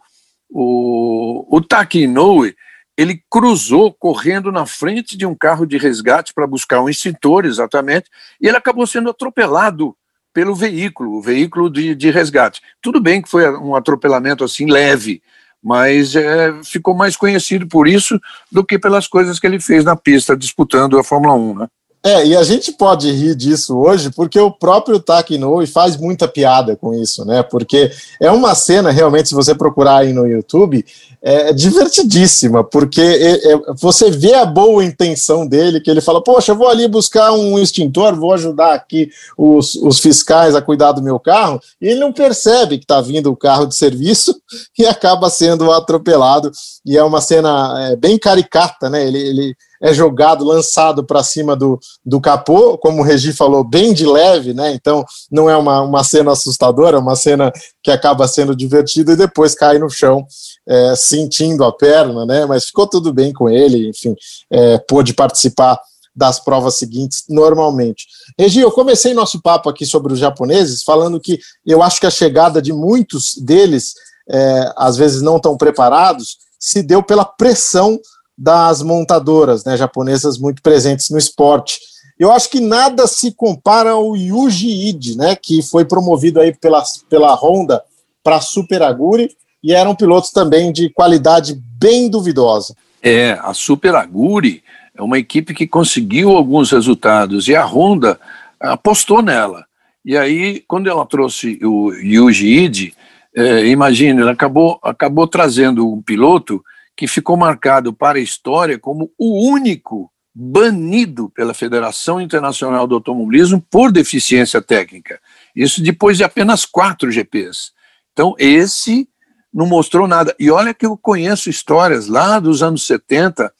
[0.51, 2.55] o, o Taki Inoue,
[2.94, 8.11] ele cruzou correndo na frente de um carro de resgate para buscar um extintor, exatamente,
[8.38, 9.97] e ele acabou sendo atropelado
[10.33, 12.61] pelo veículo, o veículo de, de resgate.
[12.81, 15.23] Tudo bem que foi um atropelamento assim leve,
[15.62, 19.97] mas é, ficou mais conhecido por isso do que pelas coisas que ele fez na
[19.97, 21.69] pista disputando a Fórmula 1, né?
[22.09, 26.27] É, e a gente pode rir disso hoje porque o próprio Taki Inoue faz muita
[26.27, 27.42] piada com isso, né?
[27.42, 30.83] Porque é uma cena, realmente, se você procurar aí no YouTube,
[31.21, 36.53] é divertidíssima, porque é, é, você vê a boa intenção dele, que ele fala, poxa,
[36.53, 41.03] eu vou ali buscar um extintor, vou ajudar aqui os, os fiscais a cuidar do
[41.03, 44.35] meu carro, e ele não percebe que está vindo o carro de serviço
[44.79, 46.51] e acaba sendo atropelado,
[46.87, 49.07] e é uma cena é, bem caricata, né?
[49.07, 53.93] Ele, ele é jogado, lançado para cima do, do capô, como o Regi falou, bem
[53.93, 54.73] de leve, né?
[54.73, 59.17] Então não é uma, uma cena assustadora, é uma cena que acaba sendo divertida e
[59.17, 60.27] depois cai no chão,
[60.69, 62.47] é, sentindo a perna, né?
[62.47, 64.14] Mas ficou tudo bem com ele, enfim,
[64.51, 65.81] é, pôde participar
[66.19, 68.07] das provas seguintes normalmente.
[68.37, 72.11] Regi, eu comecei nosso papo aqui sobre os japoneses falando que eu acho que a
[72.11, 73.93] chegada de muitos deles,
[74.29, 78.01] é, às vezes não tão preparados, se deu pela pressão
[78.38, 81.81] das montadoras né, japonesas muito presentes no esporte.
[82.16, 86.83] Eu acho que nada se compara ao Yuji Ide, né, que foi promovido aí pela,
[87.11, 87.83] pela Honda
[88.22, 89.31] para Super Aguri
[89.62, 92.77] e era um piloto também de qualidade bem duvidosa.
[93.03, 94.62] É, a Super Aguri
[94.94, 98.20] é uma equipe que conseguiu alguns resultados e a Honda
[98.61, 99.64] apostou nela.
[100.05, 102.94] E aí, quando ela trouxe o Yuji Ide,
[103.37, 106.62] é, imagine, ela acabou, acabou trazendo um piloto
[106.98, 113.64] que ficou marcado para a história como o único banido pela Federação Internacional do Automobilismo
[113.70, 115.20] por deficiência técnica.
[115.54, 117.70] Isso depois de apenas quatro GPs.
[118.12, 119.08] Então, esse
[119.54, 120.34] não mostrou nada.
[120.40, 123.52] E olha que eu conheço histórias lá dos anos 70,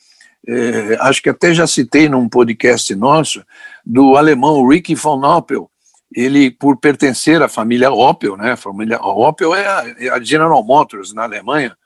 [0.49, 3.45] eh, acho que até já citei num podcast nosso,
[3.87, 5.71] do alemão Ricky von Opel.
[6.13, 8.53] Ele, por pertencer à família Opel, né?
[8.53, 11.77] A família Opel é a, é a General Motors na Alemanha,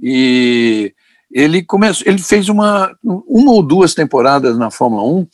[0.00, 0.94] e
[1.30, 5.26] ele começou, ele fez uma, uma ou duas temporadas na Fórmula 1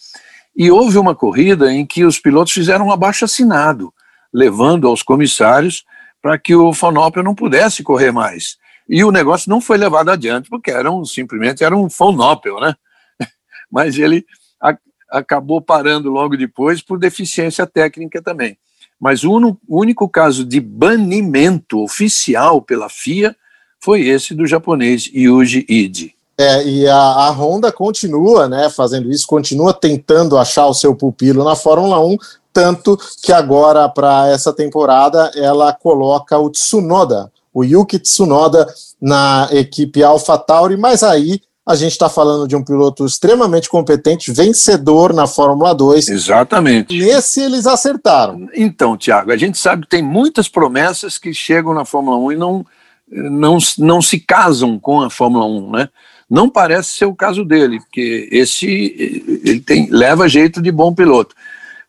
[0.57, 3.93] e houve uma corrida em que os pilotos fizeram um abaixo assinado,
[4.33, 5.85] levando aos comissários
[6.23, 8.57] para que o Fonopel não pudesse correr mais.
[8.89, 12.75] E o negócio não foi levado adiante, porque era um, simplesmente era um Fonopel, né?
[13.71, 14.25] Mas ele
[14.61, 14.77] a,
[15.11, 18.57] acabou parando logo depois por deficiência técnica também.
[19.01, 19.37] Mas o,
[19.69, 23.37] o único caso de banimento oficial pela FIA
[23.81, 26.15] foi esse do japonês Yuji Ide.
[26.41, 31.43] É, e a, a, Honda continua né, fazendo isso, continua tentando achar o seu pupilo
[31.43, 32.17] na Fórmula 1,
[32.53, 40.03] tanto que agora, para essa temporada, ela coloca o Tsunoda, o Yuki Tsunoda, na equipe
[40.03, 45.75] AlphaTauri, mas aí a gente está falando de um piloto extremamente competente, vencedor na Fórmula
[45.75, 46.09] 2.
[46.09, 46.97] Exatamente.
[46.97, 48.49] Nesse eles acertaram.
[48.55, 52.37] Então, Tiago, a gente sabe que tem muias promessas que chegam na Fórmula 1 e
[52.37, 52.65] não
[53.11, 55.89] não, não se casam com a Fórmula 1, né?
[56.29, 61.35] Não parece ser o caso dele, porque esse ele tem, leva jeito de bom piloto.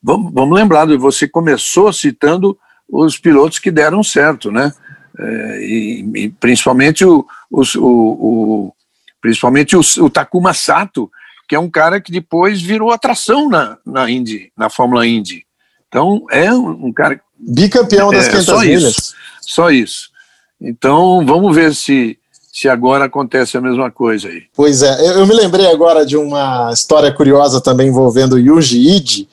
[0.01, 4.71] Vamos, vamos lembrar, você começou citando os pilotos que deram certo, né?
[5.19, 8.73] É, e, e, principalmente o, o, o
[9.21, 11.11] principalmente o, o, Takuma Sato,
[11.47, 15.45] que é um cara que depois virou atração na, na Indy, na Fórmula Indy.
[15.89, 18.83] Então é um, um cara bicampeão das é, 500 só milhas.
[18.83, 20.09] Isso, só isso.
[20.61, 22.17] Então, vamos ver se,
[22.51, 24.43] se agora acontece a mesma coisa aí.
[24.55, 29.29] Pois é, eu me lembrei agora de uma história curiosa também envolvendo Yuji Ide,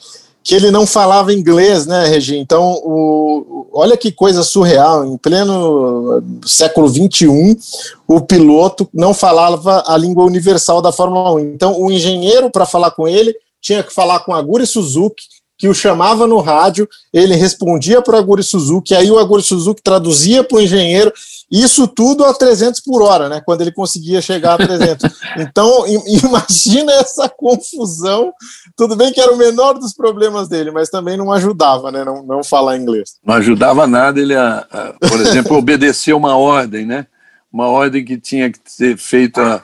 [0.47, 2.37] que ele não falava inglês, né, Regi?
[2.37, 7.59] Então, o, olha que coisa surreal, em pleno século XXI,
[8.07, 11.39] o piloto não falava a língua universal da Fórmula 1.
[11.41, 15.25] Então, o engenheiro, para falar com ele, tinha que falar com a Guri Suzuki,
[15.59, 19.83] que o chamava no rádio, ele respondia para o Aguri Suzuki, aí o Aguri Suzuki
[19.83, 21.13] traduzia para o engenheiro,
[21.51, 23.41] isso tudo a 300 por hora, né?
[23.45, 25.17] Quando ele conseguia chegar a 300.
[25.39, 28.33] Então, imagina essa confusão.
[28.77, 32.05] Tudo bem que era o menor dos problemas dele, mas também não ajudava, né?
[32.05, 33.17] Não, não falar inglês.
[33.25, 37.07] Não ajudava nada ele, a, a por exemplo, obedecer uma ordem, né?
[37.53, 39.63] Uma ordem que tinha que ser feita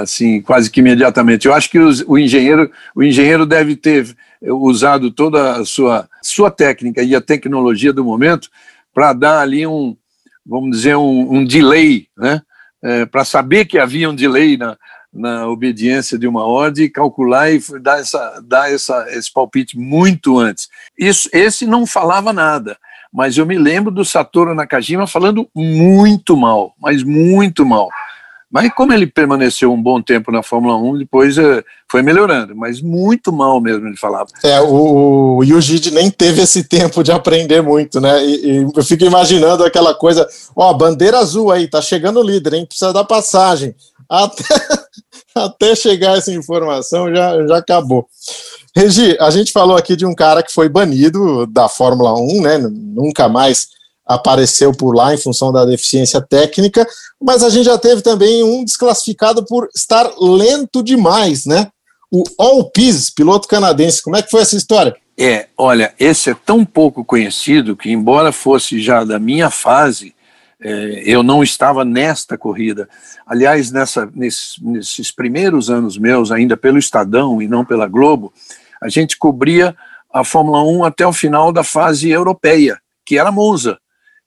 [0.00, 1.46] assim quase que imediatamente.
[1.46, 6.50] Eu acho que os, o engenheiro o engenheiro deve ter usado toda a sua sua
[6.50, 8.48] técnica e a tecnologia do momento
[8.94, 9.96] para dar ali um
[10.44, 12.42] vamos dizer, um, um delay, né?
[12.82, 14.76] É, para saber que havia um delay na,
[15.12, 20.68] na obediência de uma ordem, calcular e dar, essa, dar essa, esse palpite muito antes.
[20.98, 22.76] Isso, esse não falava nada,
[23.12, 27.88] mas eu me lembro do Satoru Nakajima falando muito mal, mas muito mal.
[28.52, 32.82] Mas como ele permaneceu um bom tempo na Fórmula 1, depois é, foi melhorando, mas
[32.82, 34.26] muito mal mesmo ele falava.
[34.44, 38.22] É, o, o Yuji nem teve esse tempo de aprender muito, né?
[38.22, 42.52] E, e, eu fico imaginando aquela coisa, ó, bandeira azul aí, tá chegando o líder,
[42.52, 42.66] hein?
[42.66, 43.74] Precisa dar passagem.
[44.06, 44.44] Até,
[45.34, 48.06] até chegar essa informação já, já acabou.
[48.76, 52.58] Regi, a gente falou aqui de um cara que foi banido da Fórmula 1, né?
[52.58, 53.68] Nunca mais
[54.14, 56.86] apareceu por lá em função da deficiência técnica,
[57.20, 61.68] mas a gente já teve também um desclassificado por estar lento demais, né?
[62.10, 64.02] O All Peace, piloto canadense.
[64.02, 64.94] Como é que foi essa história?
[65.18, 70.14] É, olha, esse é tão pouco conhecido que, embora fosse já da minha fase,
[70.60, 72.88] é, eu não estava nesta corrida.
[73.26, 78.32] Aliás, nessa, nesses, nesses primeiros anos meus, ainda pelo Estadão e não pela Globo,
[78.80, 79.74] a gente cobria
[80.12, 83.78] a Fórmula 1 até o final da fase europeia, que era Monza.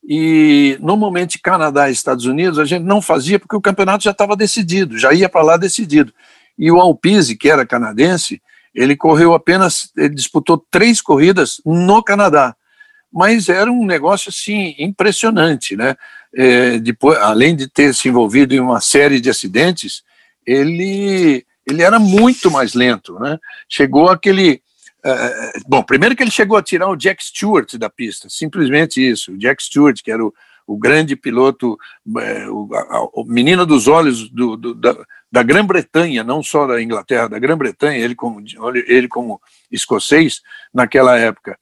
[0.08, 4.36] E normalmente Canadá e Estados Unidos a gente não fazia porque o campeonato já estava
[4.36, 6.14] decidido, já ia para lá decidido.
[6.58, 8.42] E o Alpise, que era canadense,
[8.74, 12.56] ele correu apenas, ele disputou três corridas no Canadá.
[13.12, 15.96] Mas era um negócio assim impressionante, né?
[16.36, 20.04] É, depois, além de ter se envolvido em uma série de acidentes,
[20.46, 23.40] ele ele era muito mais lento, né?
[23.68, 24.62] Chegou aquele
[25.06, 29.34] Uh, bom, primeiro que ele chegou a tirar o Jack Stewart da pista, simplesmente isso.
[29.34, 30.34] O Jack Stewart, que era o,
[30.66, 31.78] o grande piloto,
[32.50, 34.98] o, a, o, menino dos olhos do, do, da,
[35.32, 38.44] da Grã-Bretanha, não só da Inglaterra, da Grã-Bretanha, ele como,
[38.88, 39.40] ele como
[39.72, 40.42] escocês
[40.74, 41.56] naquela época.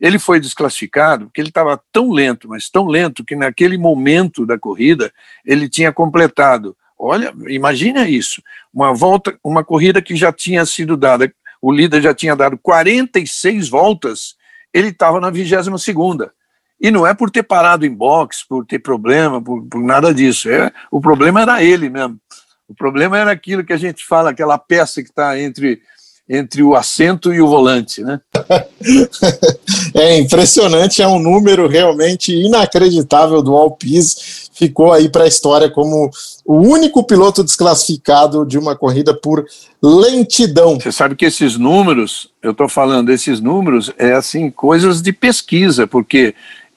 [0.00, 4.56] Ele foi desclassificado porque ele estava tão lento, mas tão lento, que naquele momento da
[4.56, 5.12] corrida
[5.44, 6.76] ele tinha completado.
[6.96, 8.40] Olha, imagina isso,
[8.72, 11.32] uma volta, uma corrida que já tinha sido dada
[11.64, 14.34] o líder já tinha dado 46 voltas,
[14.70, 16.30] ele estava na 22 segunda.
[16.78, 20.50] E não é por ter parado em box, por ter problema, por, por nada disso.
[20.50, 22.20] É, o problema era ele mesmo.
[22.68, 25.80] O problema era aquilo que a gente fala, aquela peça que está entre
[26.28, 28.18] entre o assento e o volante, né?
[29.94, 34.48] é impressionante, é um número realmente inacreditável do Alpise.
[34.54, 36.10] Ficou aí para a história como
[36.46, 39.44] o único piloto desclassificado de uma corrida por
[39.82, 40.80] lentidão.
[40.80, 45.86] Você sabe que esses números, eu estou falando, esses números é assim coisas de pesquisa,
[45.86, 46.34] porque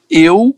[0.09, 0.55] eu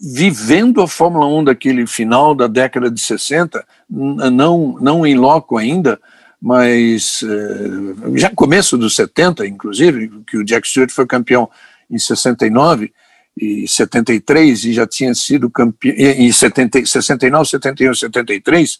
[0.00, 5.98] vivendo a Fórmula 1 daquele final da década de 60, não não em loco ainda,
[6.40, 11.48] mas uh, já começo dos 70, inclusive, que o Jack Stewart foi campeão
[11.90, 12.92] em 69
[13.36, 18.78] e 73 e já tinha sido campeão em 70, 69, 71, 73.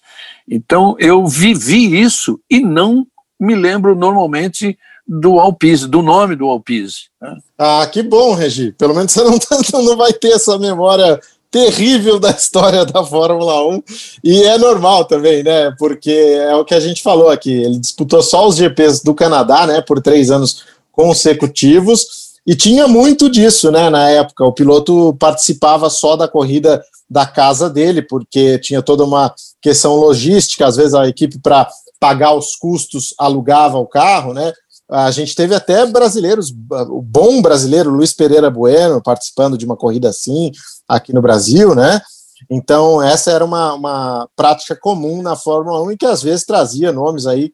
[0.48, 3.06] Então eu vivi isso e não
[3.40, 7.08] me lembro normalmente do Alpise, do nome do Alpise.
[7.20, 7.36] Né?
[7.56, 8.72] Ah, que bom, Regi.
[8.72, 9.38] Pelo menos você não,
[9.82, 11.18] não vai ter essa memória
[11.50, 13.82] terrível da história da Fórmula 1
[14.22, 15.72] e é normal também, né?
[15.78, 17.52] Porque é o que a gente falou aqui.
[17.52, 19.80] Ele disputou só os GPs do Canadá, né?
[19.80, 23.90] Por três anos consecutivos e tinha muito disso, né?
[23.90, 29.34] Na época, o piloto participava só da corrida da casa dele, porque tinha toda uma
[29.60, 30.66] questão logística.
[30.66, 31.68] Às vezes a equipe para
[32.00, 34.52] pagar os custos alugava o carro, né?
[34.90, 36.50] A gente teve até brasileiros,
[36.88, 40.50] o bom brasileiro Luiz Pereira Bueno participando de uma corrida assim
[40.88, 42.00] aqui no Brasil, né?
[42.48, 46.92] Então, essa era uma, uma prática comum na Fórmula 1 e que às vezes trazia
[46.92, 47.52] nomes aí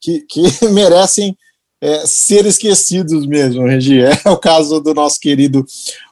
[0.00, 1.36] que, que merecem
[1.80, 4.00] é, ser esquecidos mesmo, Regi.
[4.02, 5.64] É o caso do nosso querido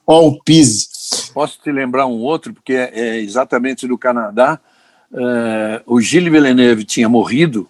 [0.07, 0.89] Alpise.
[1.33, 4.59] Posso te lembrar um outro, porque é, é exatamente do Canadá.
[5.13, 7.69] É, o Gilles Villeneuve tinha morrido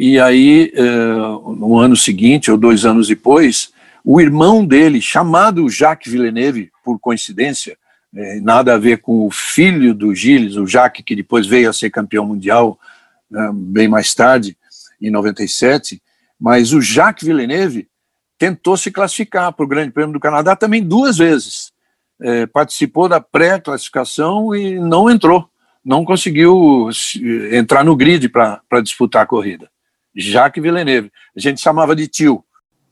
[0.00, 3.72] e aí, uh, no ano seguinte, ou dois anos depois,
[4.04, 7.76] o irmão dele, chamado Jacques Villeneuve, por coincidência,
[8.14, 11.72] é, nada a ver com o filho do Gilles, o Jacques, que depois veio a
[11.72, 12.78] ser campeão mundial
[13.28, 14.56] né, bem mais tarde,
[15.02, 16.00] em 97,
[16.38, 17.88] mas o Jacques Villeneuve
[18.38, 21.72] tentou se classificar para o Grande Prêmio do Canadá também duas vezes.
[22.22, 25.50] É, participou da pré-classificação e não entrou,
[25.84, 26.88] não conseguiu
[27.50, 29.68] entrar no grid para disputar a corrida.
[30.18, 32.42] Jacques Villeneuve, a gente chamava de tio.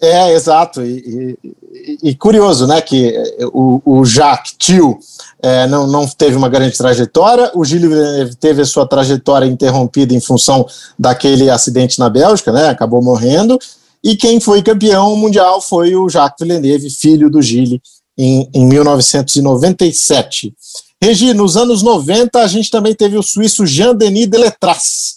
[0.00, 0.82] É, exato.
[0.82, 1.38] E,
[1.72, 3.14] e, e curioso, né, que
[3.52, 4.98] o, o Jacques, tio,
[5.42, 10.14] é, não, não teve uma grande trajetória, o Gilles Villeneuve teve a sua trajetória interrompida
[10.14, 10.66] em função
[10.98, 13.58] daquele acidente na Bélgica, né, acabou morrendo,
[14.04, 17.80] e quem foi campeão mundial foi o Jacques Villeneuve, filho do Gilles,
[18.16, 20.54] em, em 1997.
[21.02, 25.15] Regi, nos anos 90 a gente também teve o suíço Jean-Denis Deletras.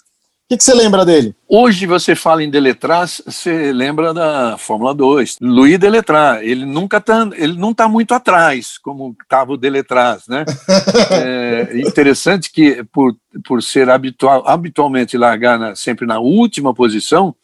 [0.49, 1.35] O que, que, você lembra dele?
[1.47, 5.37] Hoje você fala em Deletras, você lembra da Fórmula 2.
[5.39, 10.43] Louis Deletras, ele nunca tá, ele não está muito atrás, como estava o Deletras, né?
[11.13, 17.35] é interessante que por, por ser habitual, habitualmente largar na, sempre na última posição,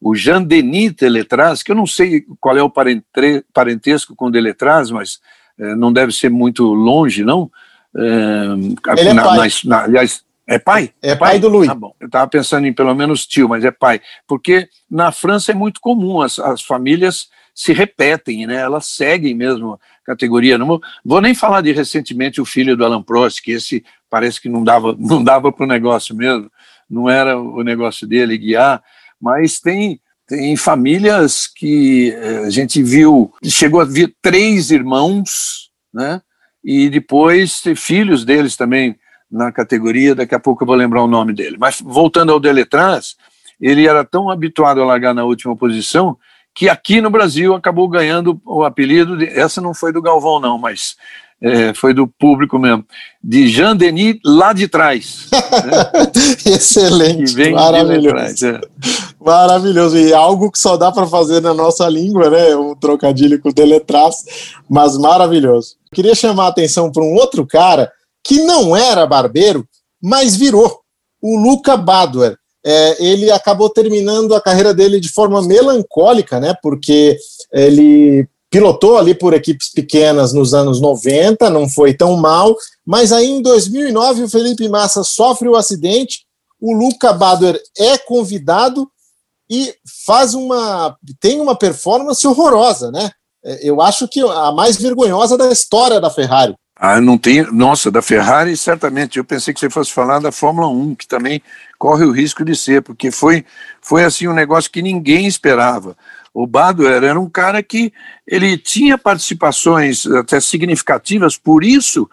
[0.00, 2.70] o Jean Denis Deletras, que eu não sei qual é o
[3.52, 5.18] parentesco com Deletras, mas
[5.58, 7.50] é, não deve ser muito longe, não.
[7.96, 9.50] É, Ele é na, pai.
[9.64, 10.24] Na, na, aliás,
[10.54, 10.92] é pai?
[11.02, 11.68] É pai, pai do Luiz.
[11.68, 11.94] Tá bom.
[12.00, 14.00] Eu estava pensando em pelo menos tio, mas é pai.
[14.26, 18.56] Porque na França é muito comum, as, as famílias se repetem, né?
[18.56, 20.56] Elas seguem mesmo a categoria.
[20.56, 24.48] Não vou nem falar de recentemente o filho do Alan Prost, que esse parece que
[24.48, 26.50] não dava, não dava para o negócio mesmo,
[26.88, 28.82] não era o negócio dele guiar
[29.22, 36.20] mas tem, tem famílias que eh, a gente viu, chegou a ver três irmãos, né?
[36.64, 38.96] E depois filhos deles também
[39.32, 41.56] na categoria, daqui a pouco eu vou lembrar o nome dele.
[41.58, 43.16] Mas voltando ao Deletraz,
[43.58, 46.16] ele era tão habituado a largar na última posição
[46.54, 50.58] que aqui no Brasil acabou ganhando o apelido de, essa não foi do Galvão não,
[50.58, 50.96] mas
[51.40, 52.84] é, foi do público mesmo,
[53.22, 55.28] de Jean Denis lá de trás.
[55.32, 56.12] Né?
[56.54, 58.08] Excelente, maravilhoso.
[58.08, 58.60] Trás, é.
[59.18, 62.54] Maravilhoso, e algo que só dá para fazer na nossa língua, né?
[62.54, 64.16] Um trocadilho com deletraz,
[64.68, 65.76] mas maravilhoso.
[65.92, 67.90] Queria chamar a atenção para um outro cara
[68.24, 69.66] que não era barbeiro,
[70.00, 70.80] mas virou,
[71.20, 72.36] o Luca Badoer.
[72.64, 76.54] É, ele acabou terminando a carreira dele de forma melancólica, né?
[76.62, 77.18] Porque
[77.52, 82.54] ele pilotou ali por equipes pequenas nos anos 90, não foi tão mal,
[82.84, 86.26] mas aí em 2009 o Felipe Massa sofre o acidente,
[86.60, 88.86] o Luca Badoer é convidado
[89.50, 89.74] e
[90.06, 93.10] faz uma tem uma performance horrorosa, né?
[93.44, 96.54] É, eu acho que a mais vergonhosa da história da Ferrari.
[96.84, 97.44] Ah, não tem.
[97.52, 99.16] Nossa, da Ferrari, certamente.
[99.16, 101.40] Eu pensei que você fosse falar da Fórmula 1, que também
[101.78, 103.44] corre o risco de ser, porque foi,
[103.80, 105.96] foi assim um negócio que ninguém esperava.
[106.34, 107.92] O Badoer era um cara que
[108.26, 112.10] ele tinha participações até significativas, por isso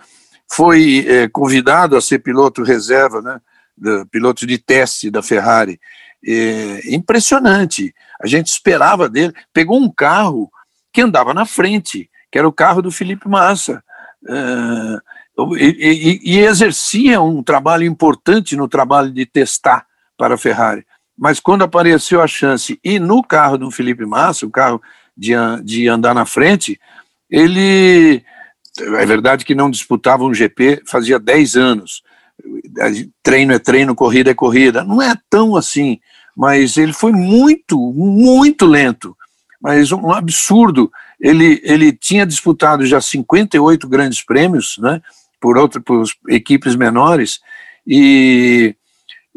[0.47, 5.81] foi é, convidado a ser piloto reserva, né, piloto de teste da Ferrari.
[6.23, 7.91] É, impressionante.
[8.21, 9.33] A gente esperava dele.
[9.51, 10.47] Pegou um carro
[10.93, 13.83] que andava na frente, que era o carro do Felipe Massa.
[14.27, 14.99] É,
[15.57, 19.85] e, e, e, exercia um trabalho importante no trabalho de testar
[20.17, 20.85] para a Ferrari.
[21.17, 24.81] Mas quando apareceu a chance, e no carro do Felipe Massa, o carro
[25.15, 26.79] de, de andar na frente,
[27.29, 28.23] ele.
[28.77, 32.01] É verdade que não disputava um GP fazia 10 anos.
[33.21, 34.83] Treino é treino, corrida é corrida.
[34.83, 35.99] Não é tão assim,
[36.35, 39.15] mas ele foi muito, muito lento.
[39.61, 40.89] Mas um absurdo.
[41.19, 45.01] Ele, ele tinha disputado já 58 grandes prêmios, né?
[45.39, 47.39] Por, outro, por equipes menores,
[47.87, 48.75] e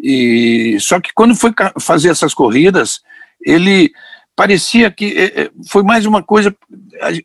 [0.03, 3.01] e só que quando foi fazer essas corridas,
[3.41, 3.93] ele
[4.35, 6.55] parecia que é, é, foi mais uma coisa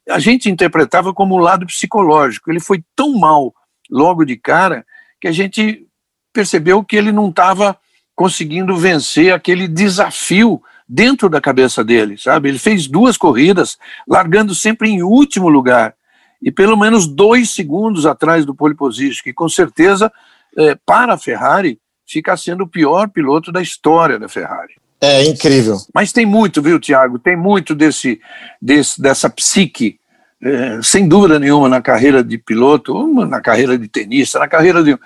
[0.10, 2.52] a gente interpretava como o lado psicológico.
[2.52, 3.54] Ele foi tão mal
[3.90, 4.86] logo de cara
[5.20, 5.88] que a gente
[6.34, 7.78] percebeu que ele não estava
[8.16, 12.50] conseguindo vencer aquele desafio dentro da cabeça dele, sabe?
[12.50, 13.78] Ele fez duas corridas,
[14.08, 15.96] largando sempre em último lugar
[16.42, 20.12] e pelo menos dois segundos atrás do pole position, que com certeza
[20.58, 24.76] é, para a Ferrari fica sendo o pior piloto da história da Ferrari.
[25.00, 25.78] É incrível.
[25.94, 27.20] Mas tem muito, viu, Tiago?
[27.20, 28.20] Tem muito desse,
[28.62, 30.00] desse dessa psique,
[30.42, 34.98] é, sem dúvida nenhuma, na carreira de piloto, na carreira de tenista, na carreira de,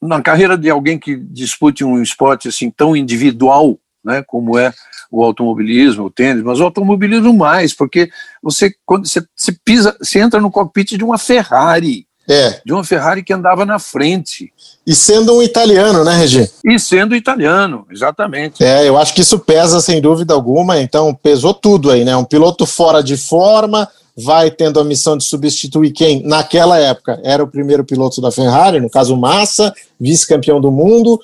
[0.00, 4.72] na carreira de alguém que dispute um esporte assim tão individual, né, como é
[5.10, 8.10] o automobilismo, o tênis, mas o automobilismo mais, porque
[8.42, 12.60] você quando você, você pisa, você entra no cockpit de uma Ferrari, é.
[12.64, 14.52] De uma Ferrari que andava na frente.
[14.86, 16.48] E sendo um italiano, né, Regi?
[16.64, 18.62] E sendo italiano, exatamente.
[18.62, 22.14] É, eu acho que isso pesa sem dúvida alguma, então pesou tudo aí, né?
[22.16, 27.42] Um piloto fora de forma, vai tendo a missão de substituir quem, naquela época, era
[27.42, 31.18] o primeiro piloto da Ferrari, no caso Massa, vice-campeão do mundo,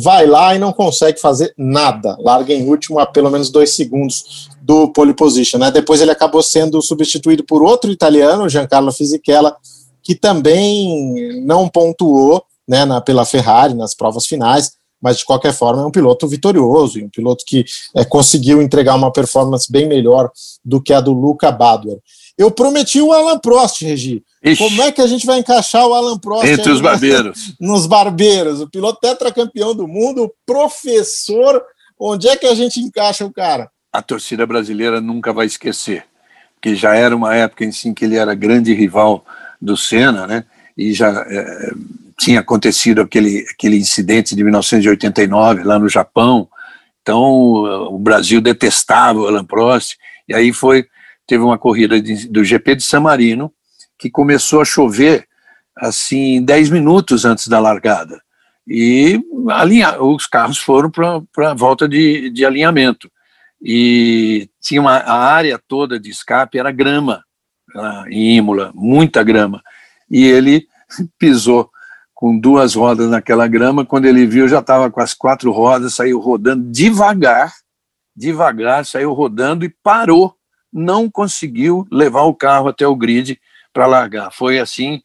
[0.00, 2.16] vai lá e não consegue fazer nada.
[2.20, 5.58] Larga em último a pelo menos dois segundos do pole position.
[5.58, 5.70] Né?
[5.70, 9.56] Depois ele acabou sendo substituído por outro italiano, Giancarlo Fisichella,
[10.02, 15.82] que também não pontuou né, na, pela Ferrari nas provas finais, mas de qualquer forma
[15.82, 20.30] é um piloto vitorioso, um piloto que é, conseguiu entregar uma performance bem melhor
[20.64, 21.98] do que a do Luca Badoer.
[22.38, 24.22] Eu prometi o Alan Prost, Regi.
[24.44, 24.62] Ixi.
[24.62, 27.52] Como é que a gente vai encaixar o Alan Prost entre os barbeiros?
[27.60, 31.60] Nos barbeiros, o piloto tetracampeão do mundo, o professor.
[31.98, 33.68] Onde é que a gente encaixa o cara?
[33.92, 36.04] A torcida brasileira nunca vai esquecer,
[36.62, 39.24] que já era uma época em si que ele era grande rival
[39.60, 40.44] do Senna, né?
[40.76, 41.72] E já é,
[42.16, 46.48] tinha acontecido aquele, aquele incidente de 1989 lá no Japão.
[47.02, 49.96] Então o Brasil detestava o Alan Prost.
[50.28, 50.86] E aí foi
[51.28, 53.52] teve uma corrida de, do GP de San Marino
[53.98, 55.28] que começou a chover
[55.76, 58.20] assim 10 minutos antes da largada.
[58.66, 59.20] E
[59.50, 63.10] alinha, os carros foram para a volta de, de alinhamento.
[63.62, 67.24] E tinha uma, a área toda de escape era grama,
[68.08, 69.62] em Imola, muita grama.
[70.10, 70.66] E ele
[71.18, 71.70] pisou
[72.14, 76.18] com duas rodas naquela grama, quando ele viu já estava com as quatro rodas, saiu
[76.18, 77.52] rodando devagar,
[78.16, 80.34] devagar, saiu rodando e parou,
[80.78, 83.38] não conseguiu levar o carro até o grid
[83.72, 84.30] para largar.
[84.32, 85.02] Foi assim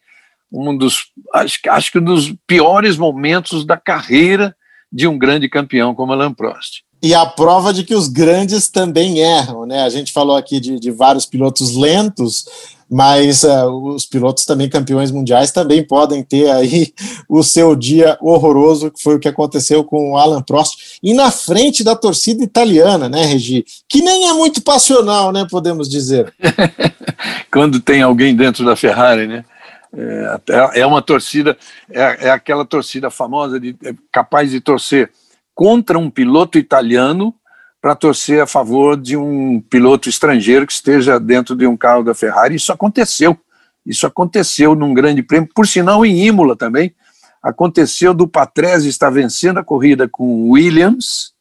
[0.50, 4.56] um dos acho, acho que um dos piores momentos da carreira
[4.90, 6.84] de um grande campeão como Alain Prost.
[7.02, 9.82] E a prova de que os grandes também erram, né?
[9.82, 12.46] A gente falou aqui de, de vários pilotos lentos,
[12.90, 16.92] mas uh, os pilotos também campeões mundiais também podem ter aí
[17.28, 21.30] o seu dia horroroso, que foi o que aconteceu com o Alan Prost, e na
[21.30, 23.64] frente da torcida italiana, né, Regi?
[23.88, 26.32] Que nem é muito passional, né, podemos dizer.
[27.50, 29.44] Quando tem alguém dentro da Ferrari, né?
[29.96, 31.56] É, é uma torcida,
[31.88, 35.08] é, é aquela torcida famosa de é capaz de torcer
[35.54, 37.32] contra um piloto italiano
[37.84, 42.14] para torcer a favor de um piloto estrangeiro que esteja dentro de um carro da
[42.14, 42.54] Ferrari.
[42.54, 43.38] Isso aconteceu.
[43.84, 46.94] Isso aconteceu num grande prêmio, por sinal em Imola também.
[47.42, 51.34] Aconteceu do Patrese estar vencendo a corrida com Williams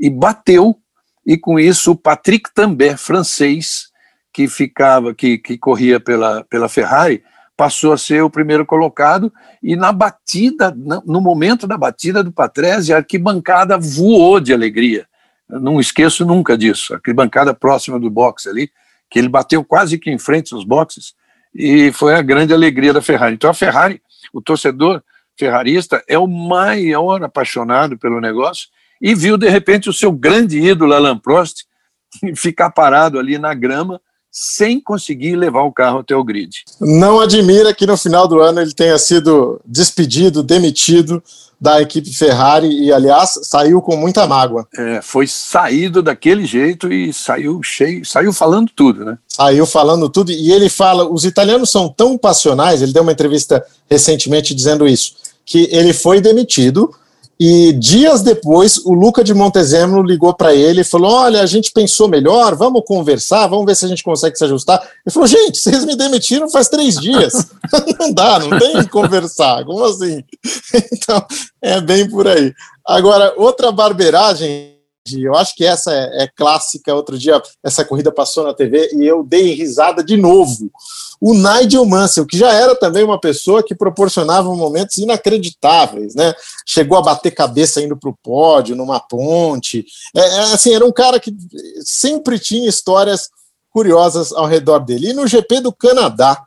[0.00, 0.76] e bateu,
[1.24, 3.90] e com isso o Patrick Tambay, francês,
[4.32, 7.22] que ficava, que, que corria pela, pela Ferrari,
[7.56, 10.76] passou a ser o primeiro colocado, e na batida,
[11.06, 15.07] no momento da batida do Patrese, a arquibancada voou de alegria
[15.48, 16.94] não esqueço nunca disso.
[16.94, 18.70] Aquele bancada próxima do boxe ali,
[19.10, 21.14] que ele bateu quase que em frente aos boxes,
[21.54, 23.34] e foi a grande alegria da Ferrari.
[23.34, 25.02] Então a Ferrari, o torcedor
[25.38, 28.68] ferrarista, é o maior apaixonado pelo negócio
[29.00, 31.64] e viu de repente o seu grande ídolo Alain Prost
[32.36, 34.00] ficar parado ali na grama
[34.30, 36.64] sem conseguir levar o carro até o grid.
[36.80, 41.22] Não admira que no final do ano ele tenha sido despedido, demitido
[41.60, 44.66] da equipe Ferrari e, aliás, saiu com muita mágoa.
[44.76, 49.18] É, foi saído daquele jeito e saiu cheio, saiu falando tudo, né?
[49.26, 52.80] Saiu falando tudo e ele fala: os italianos são tão passionais.
[52.80, 55.14] Ele deu uma entrevista recentemente dizendo isso,
[55.44, 56.94] que ele foi demitido
[57.40, 61.70] e dias depois, o Luca de Montezemolo ligou para ele e falou: Olha, a gente
[61.70, 64.80] pensou melhor, vamos conversar, vamos ver se a gente consegue se ajustar.
[65.06, 67.32] Ele falou: Gente, vocês me demitiram faz três dias.
[67.98, 69.64] não dá, não tem que conversar.
[69.64, 70.22] Como assim?
[70.92, 71.24] então,
[71.62, 72.52] é bem por aí.
[72.86, 74.77] Agora, outra barbeiragem,
[75.16, 76.94] eu acho que essa é, é clássica.
[76.94, 80.70] Outro dia, essa corrida passou na TV e eu dei risada de novo
[81.20, 86.32] o Nigel Mansell, que já era também uma pessoa que proporcionava momentos inacreditáveis, né?
[86.66, 89.84] Chegou a bater cabeça indo para o pódio, numa ponte.
[90.14, 91.34] É, é, assim, era um cara que
[91.80, 93.28] sempre tinha histórias
[93.70, 95.10] curiosas ao redor dele.
[95.10, 96.40] E no GP do Canadá,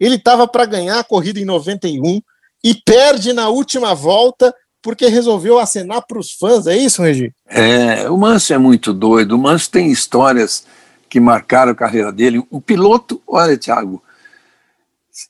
[0.00, 2.20] ele estava para ganhar a corrida em 91
[2.64, 4.54] e perde na última volta
[4.84, 6.66] porque resolveu acenar para os fãs.
[6.66, 7.32] É isso, Regi?
[7.46, 9.34] É, o Mansell é muito doido.
[9.34, 10.66] O Mansell tem histórias
[11.08, 12.44] que marcaram a carreira dele.
[12.50, 14.02] O piloto, olha, Thiago,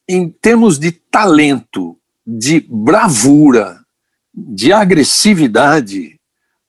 [0.09, 1.97] em termos de talento,
[2.27, 3.79] de bravura,
[4.35, 6.19] de agressividade,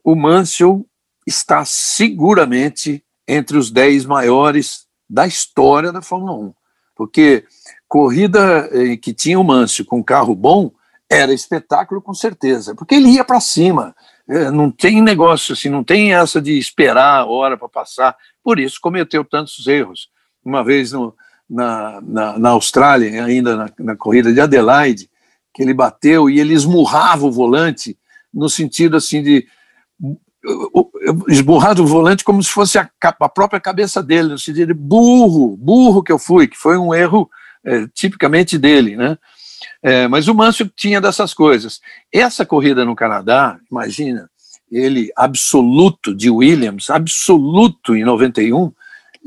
[0.04, 0.86] o Mansell
[1.26, 6.54] está seguramente entre os dez maiores da história da Fórmula 1.
[6.96, 7.46] Porque
[7.88, 10.72] corrida eh, que tinha o Mansell com carro bom
[11.10, 13.96] era espetáculo com certeza, porque ele ia para cima.
[14.28, 18.16] Eh, não tem negócio assim, não tem essa de esperar a hora para passar.
[18.44, 20.10] Por isso cometeu tantos erros.
[20.44, 21.16] Uma vez no,
[21.50, 25.10] na, na, na Austrália, ainda na, na, corrida de Adelaide,
[25.54, 27.98] que ele bateu e ele esmurrava o volante
[28.34, 29.48] no sentido assim de
[31.28, 35.58] esmurrado o volante como se fosse a, a, própria cabeça dele, no sentido de burro,
[35.58, 37.30] burro que eu fui, que foi um erro
[37.64, 39.18] é, tipicamente dele, né?
[39.88, 41.80] É, mas o Mansell tinha dessas coisas.
[42.12, 44.28] Essa corrida no Canadá, imagina,
[44.72, 48.74] ele absoluto de Williams, absoluto em 91,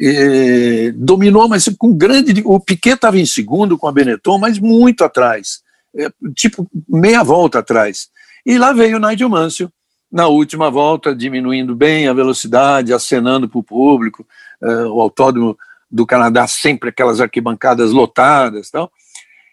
[0.00, 2.42] eh, dominou, mas com grande.
[2.44, 5.62] O Piquet estava em segundo com a Benetton, mas muito atrás,
[5.96, 8.08] eh, tipo meia volta atrás.
[8.44, 9.70] E lá veio o Nigel Mansell,
[10.10, 14.26] na última volta, diminuindo bem a velocidade, acenando para o público,
[14.60, 15.56] eh, o autódromo
[15.88, 18.90] do Canadá sempre aquelas arquibancadas lotadas tal.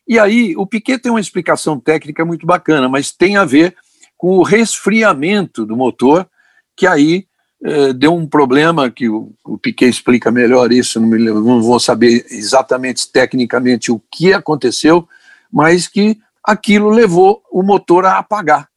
[0.08, 3.76] E aí, o Piquet tem uma explicação técnica muito bacana, mas tem a ver
[4.18, 6.28] com o resfriamento do motor,
[6.76, 7.28] que aí
[7.64, 11.80] eh, deu um problema que o, o Piquet explica melhor isso, não, me, não vou
[11.80, 15.08] saber exatamente tecnicamente o que aconteceu,
[15.51, 18.70] mas que aquilo levou o motor a apagar.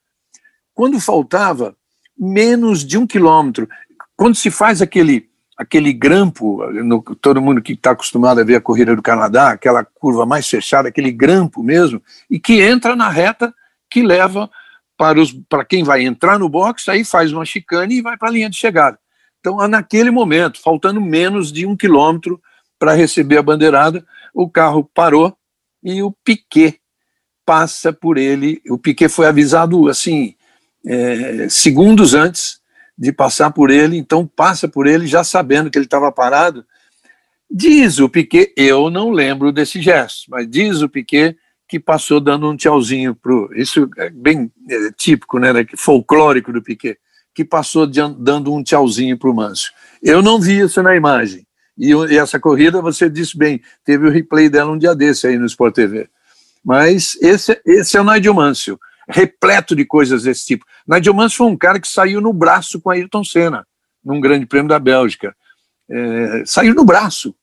[0.72, 1.76] Quando faltava
[2.18, 3.68] menos de um quilômetro,
[4.16, 5.28] quando se faz aquele
[5.59, 9.85] aquele grampo, no, todo mundo que está acostumado a ver a corrida do Canadá, aquela
[9.85, 12.01] curva mais fechada, aquele grampo mesmo,
[12.31, 13.53] e que entra na reta
[13.91, 14.49] que leva
[14.97, 18.29] para, os, para quem vai entrar no box, aí faz uma chicane e vai para
[18.29, 18.97] a linha de chegada.
[19.41, 22.41] Então, naquele momento, faltando menos de um quilômetro
[22.79, 25.37] para receber a bandeirada, o carro parou
[25.83, 26.81] e o Piquet
[27.45, 28.63] passa por ele.
[28.69, 30.37] O Piquet foi avisado assim
[30.87, 32.58] é, segundos antes
[32.99, 36.64] de passar por ele, então passa por ele já sabendo que ele estava parado.
[37.49, 41.36] Diz o Piquet, eu não lembro desse gesto, mas diz o Piquet
[41.68, 43.51] que passou dando um tchauzinho pro.
[43.55, 46.99] Isso é bem é, típico, né, né folclórico do Piquet,
[47.34, 49.70] que passou de, dando um tchauzinho para o Mâncio.
[50.03, 51.46] Eu não vi isso na imagem.
[51.76, 55.38] E, e, essa corrida, você disse bem, teve o replay dela um dia desse aí
[55.38, 56.09] no Sport TV.
[56.64, 58.78] Mas esse, esse é o Nigel Mansell
[59.09, 60.67] repleto de coisas desse tipo.
[60.87, 63.67] Nigel Mansell foi um cara que saiu no braço com Ayrton Senna,
[64.05, 65.35] num grande prêmio da Bélgica.
[65.91, 67.35] É, saiu no braço.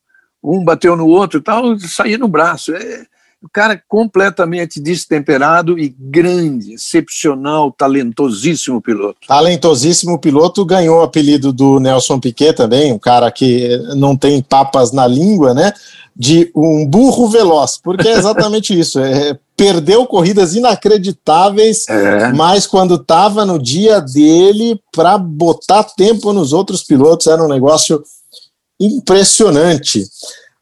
[0.44, 2.76] Um bateu no outro e tal, saiu no braço.
[2.76, 3.06] É,
[3.46, 9.20] o cara completamente destemperado e grande, excepcional, talentosíssimo piloto.
[9.28, 14.92] Talentosíssimo piloto, ganhou o apelido do Nelson Piquet também, um cara que não tem papas
[14.92, 15.72] na língua, né?
[16.16, 19.00] De um burro veloz, porque é exatamente isso.
[19.00, 22.34] É, perdeu corridas inacreditáveis, é.
[22.34, 28.04] mas quando estava no dia dele, para botar tempo nos outros pilotos, era um negócio
[28.80, 30.04] impressionante.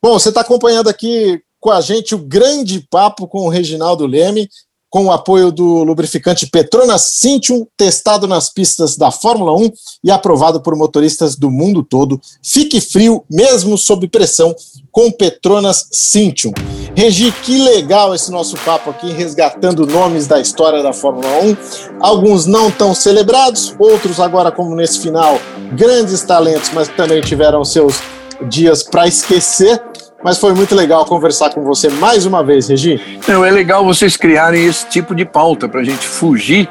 [0.02, 4.50] Bom, você está acompanhando aqui com a gente o grande papo com o Reginaldo Leme,
[4.90, 9.72] com o apoio do lubrificante Petronas Cintium, testado nas pistas da Fórmula 1
[10.04, 12.20] e aprovado por motoristas do mundo todo.
[12.44, 14.54] Fique frio, mesmo sob pressão,
[14.92, 16.52] com Petronas Cintium.
[16.98, 21.58] Regi, que legal esse nosso papo aqui, resgatando nomes da história da Fórmula 1.
[22.02, 25.40] Alguns não tão celebrados, outros agora, como nesse final,
[25.78, 28.02] grandes talentos, mas também tiveram seus
[28.50, 29.82] dias para esquecer.
[30.24, 33.20] Mas foi muito legal conversar com você mais uma vez, Regi.
[33.28, 36.70] Não, é legal vocês criarem esse tipo de pauta para a gente fugir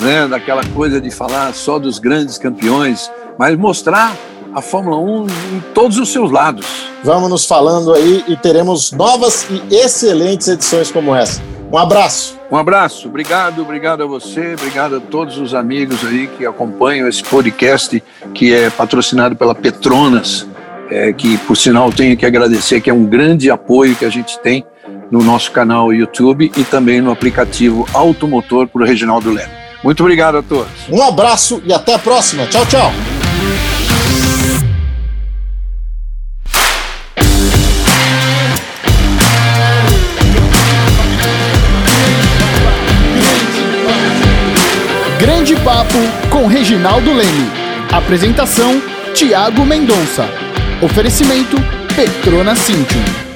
[0.00, 4.14] né, daquela coisa de falar só dos grandes campeões, mas mostrar
[4.52, 6.66] a Fórmula 1 em todos os seus lados.
[7.02, 11.40] Vamos nos falando aí e teremos novas e excelentes edições como essa.
[11.72, 12.38] Um abraço.
[12.50, 17.22] Um abraço, obrigado, obrigado a você, obrigado a todos os amigos aí que acompanham esse
[17.22, 18.02] podcast
[18.34, 20.48] que é patrocinado pela Petronas
[20.90, 24.38] é, que por sinal tenho que agradecer, que é um grande apoio que a gente
[24.40, 24.64] tem
[25.10, 29.52] no nosso canal YouTube e também no aplicativo Automotor para o Reginaldo Leme.
[29.82, 30.70] Muito obrigado a todos.
[30.90, 32.46] Um abraço e até a próxima.
[32.46, 32.92] Tchau, tchau.
[45.18, 45.98] Grande Papo
[46.30, 47.50] com Reginaldo Leme.
[47.90, 48.80] Apresentação:
[49.14, 50.49] Tiago Mendonça.
[50.82, 51.58] Oferecimento
[51.94, 53.29] Petrona Cintium.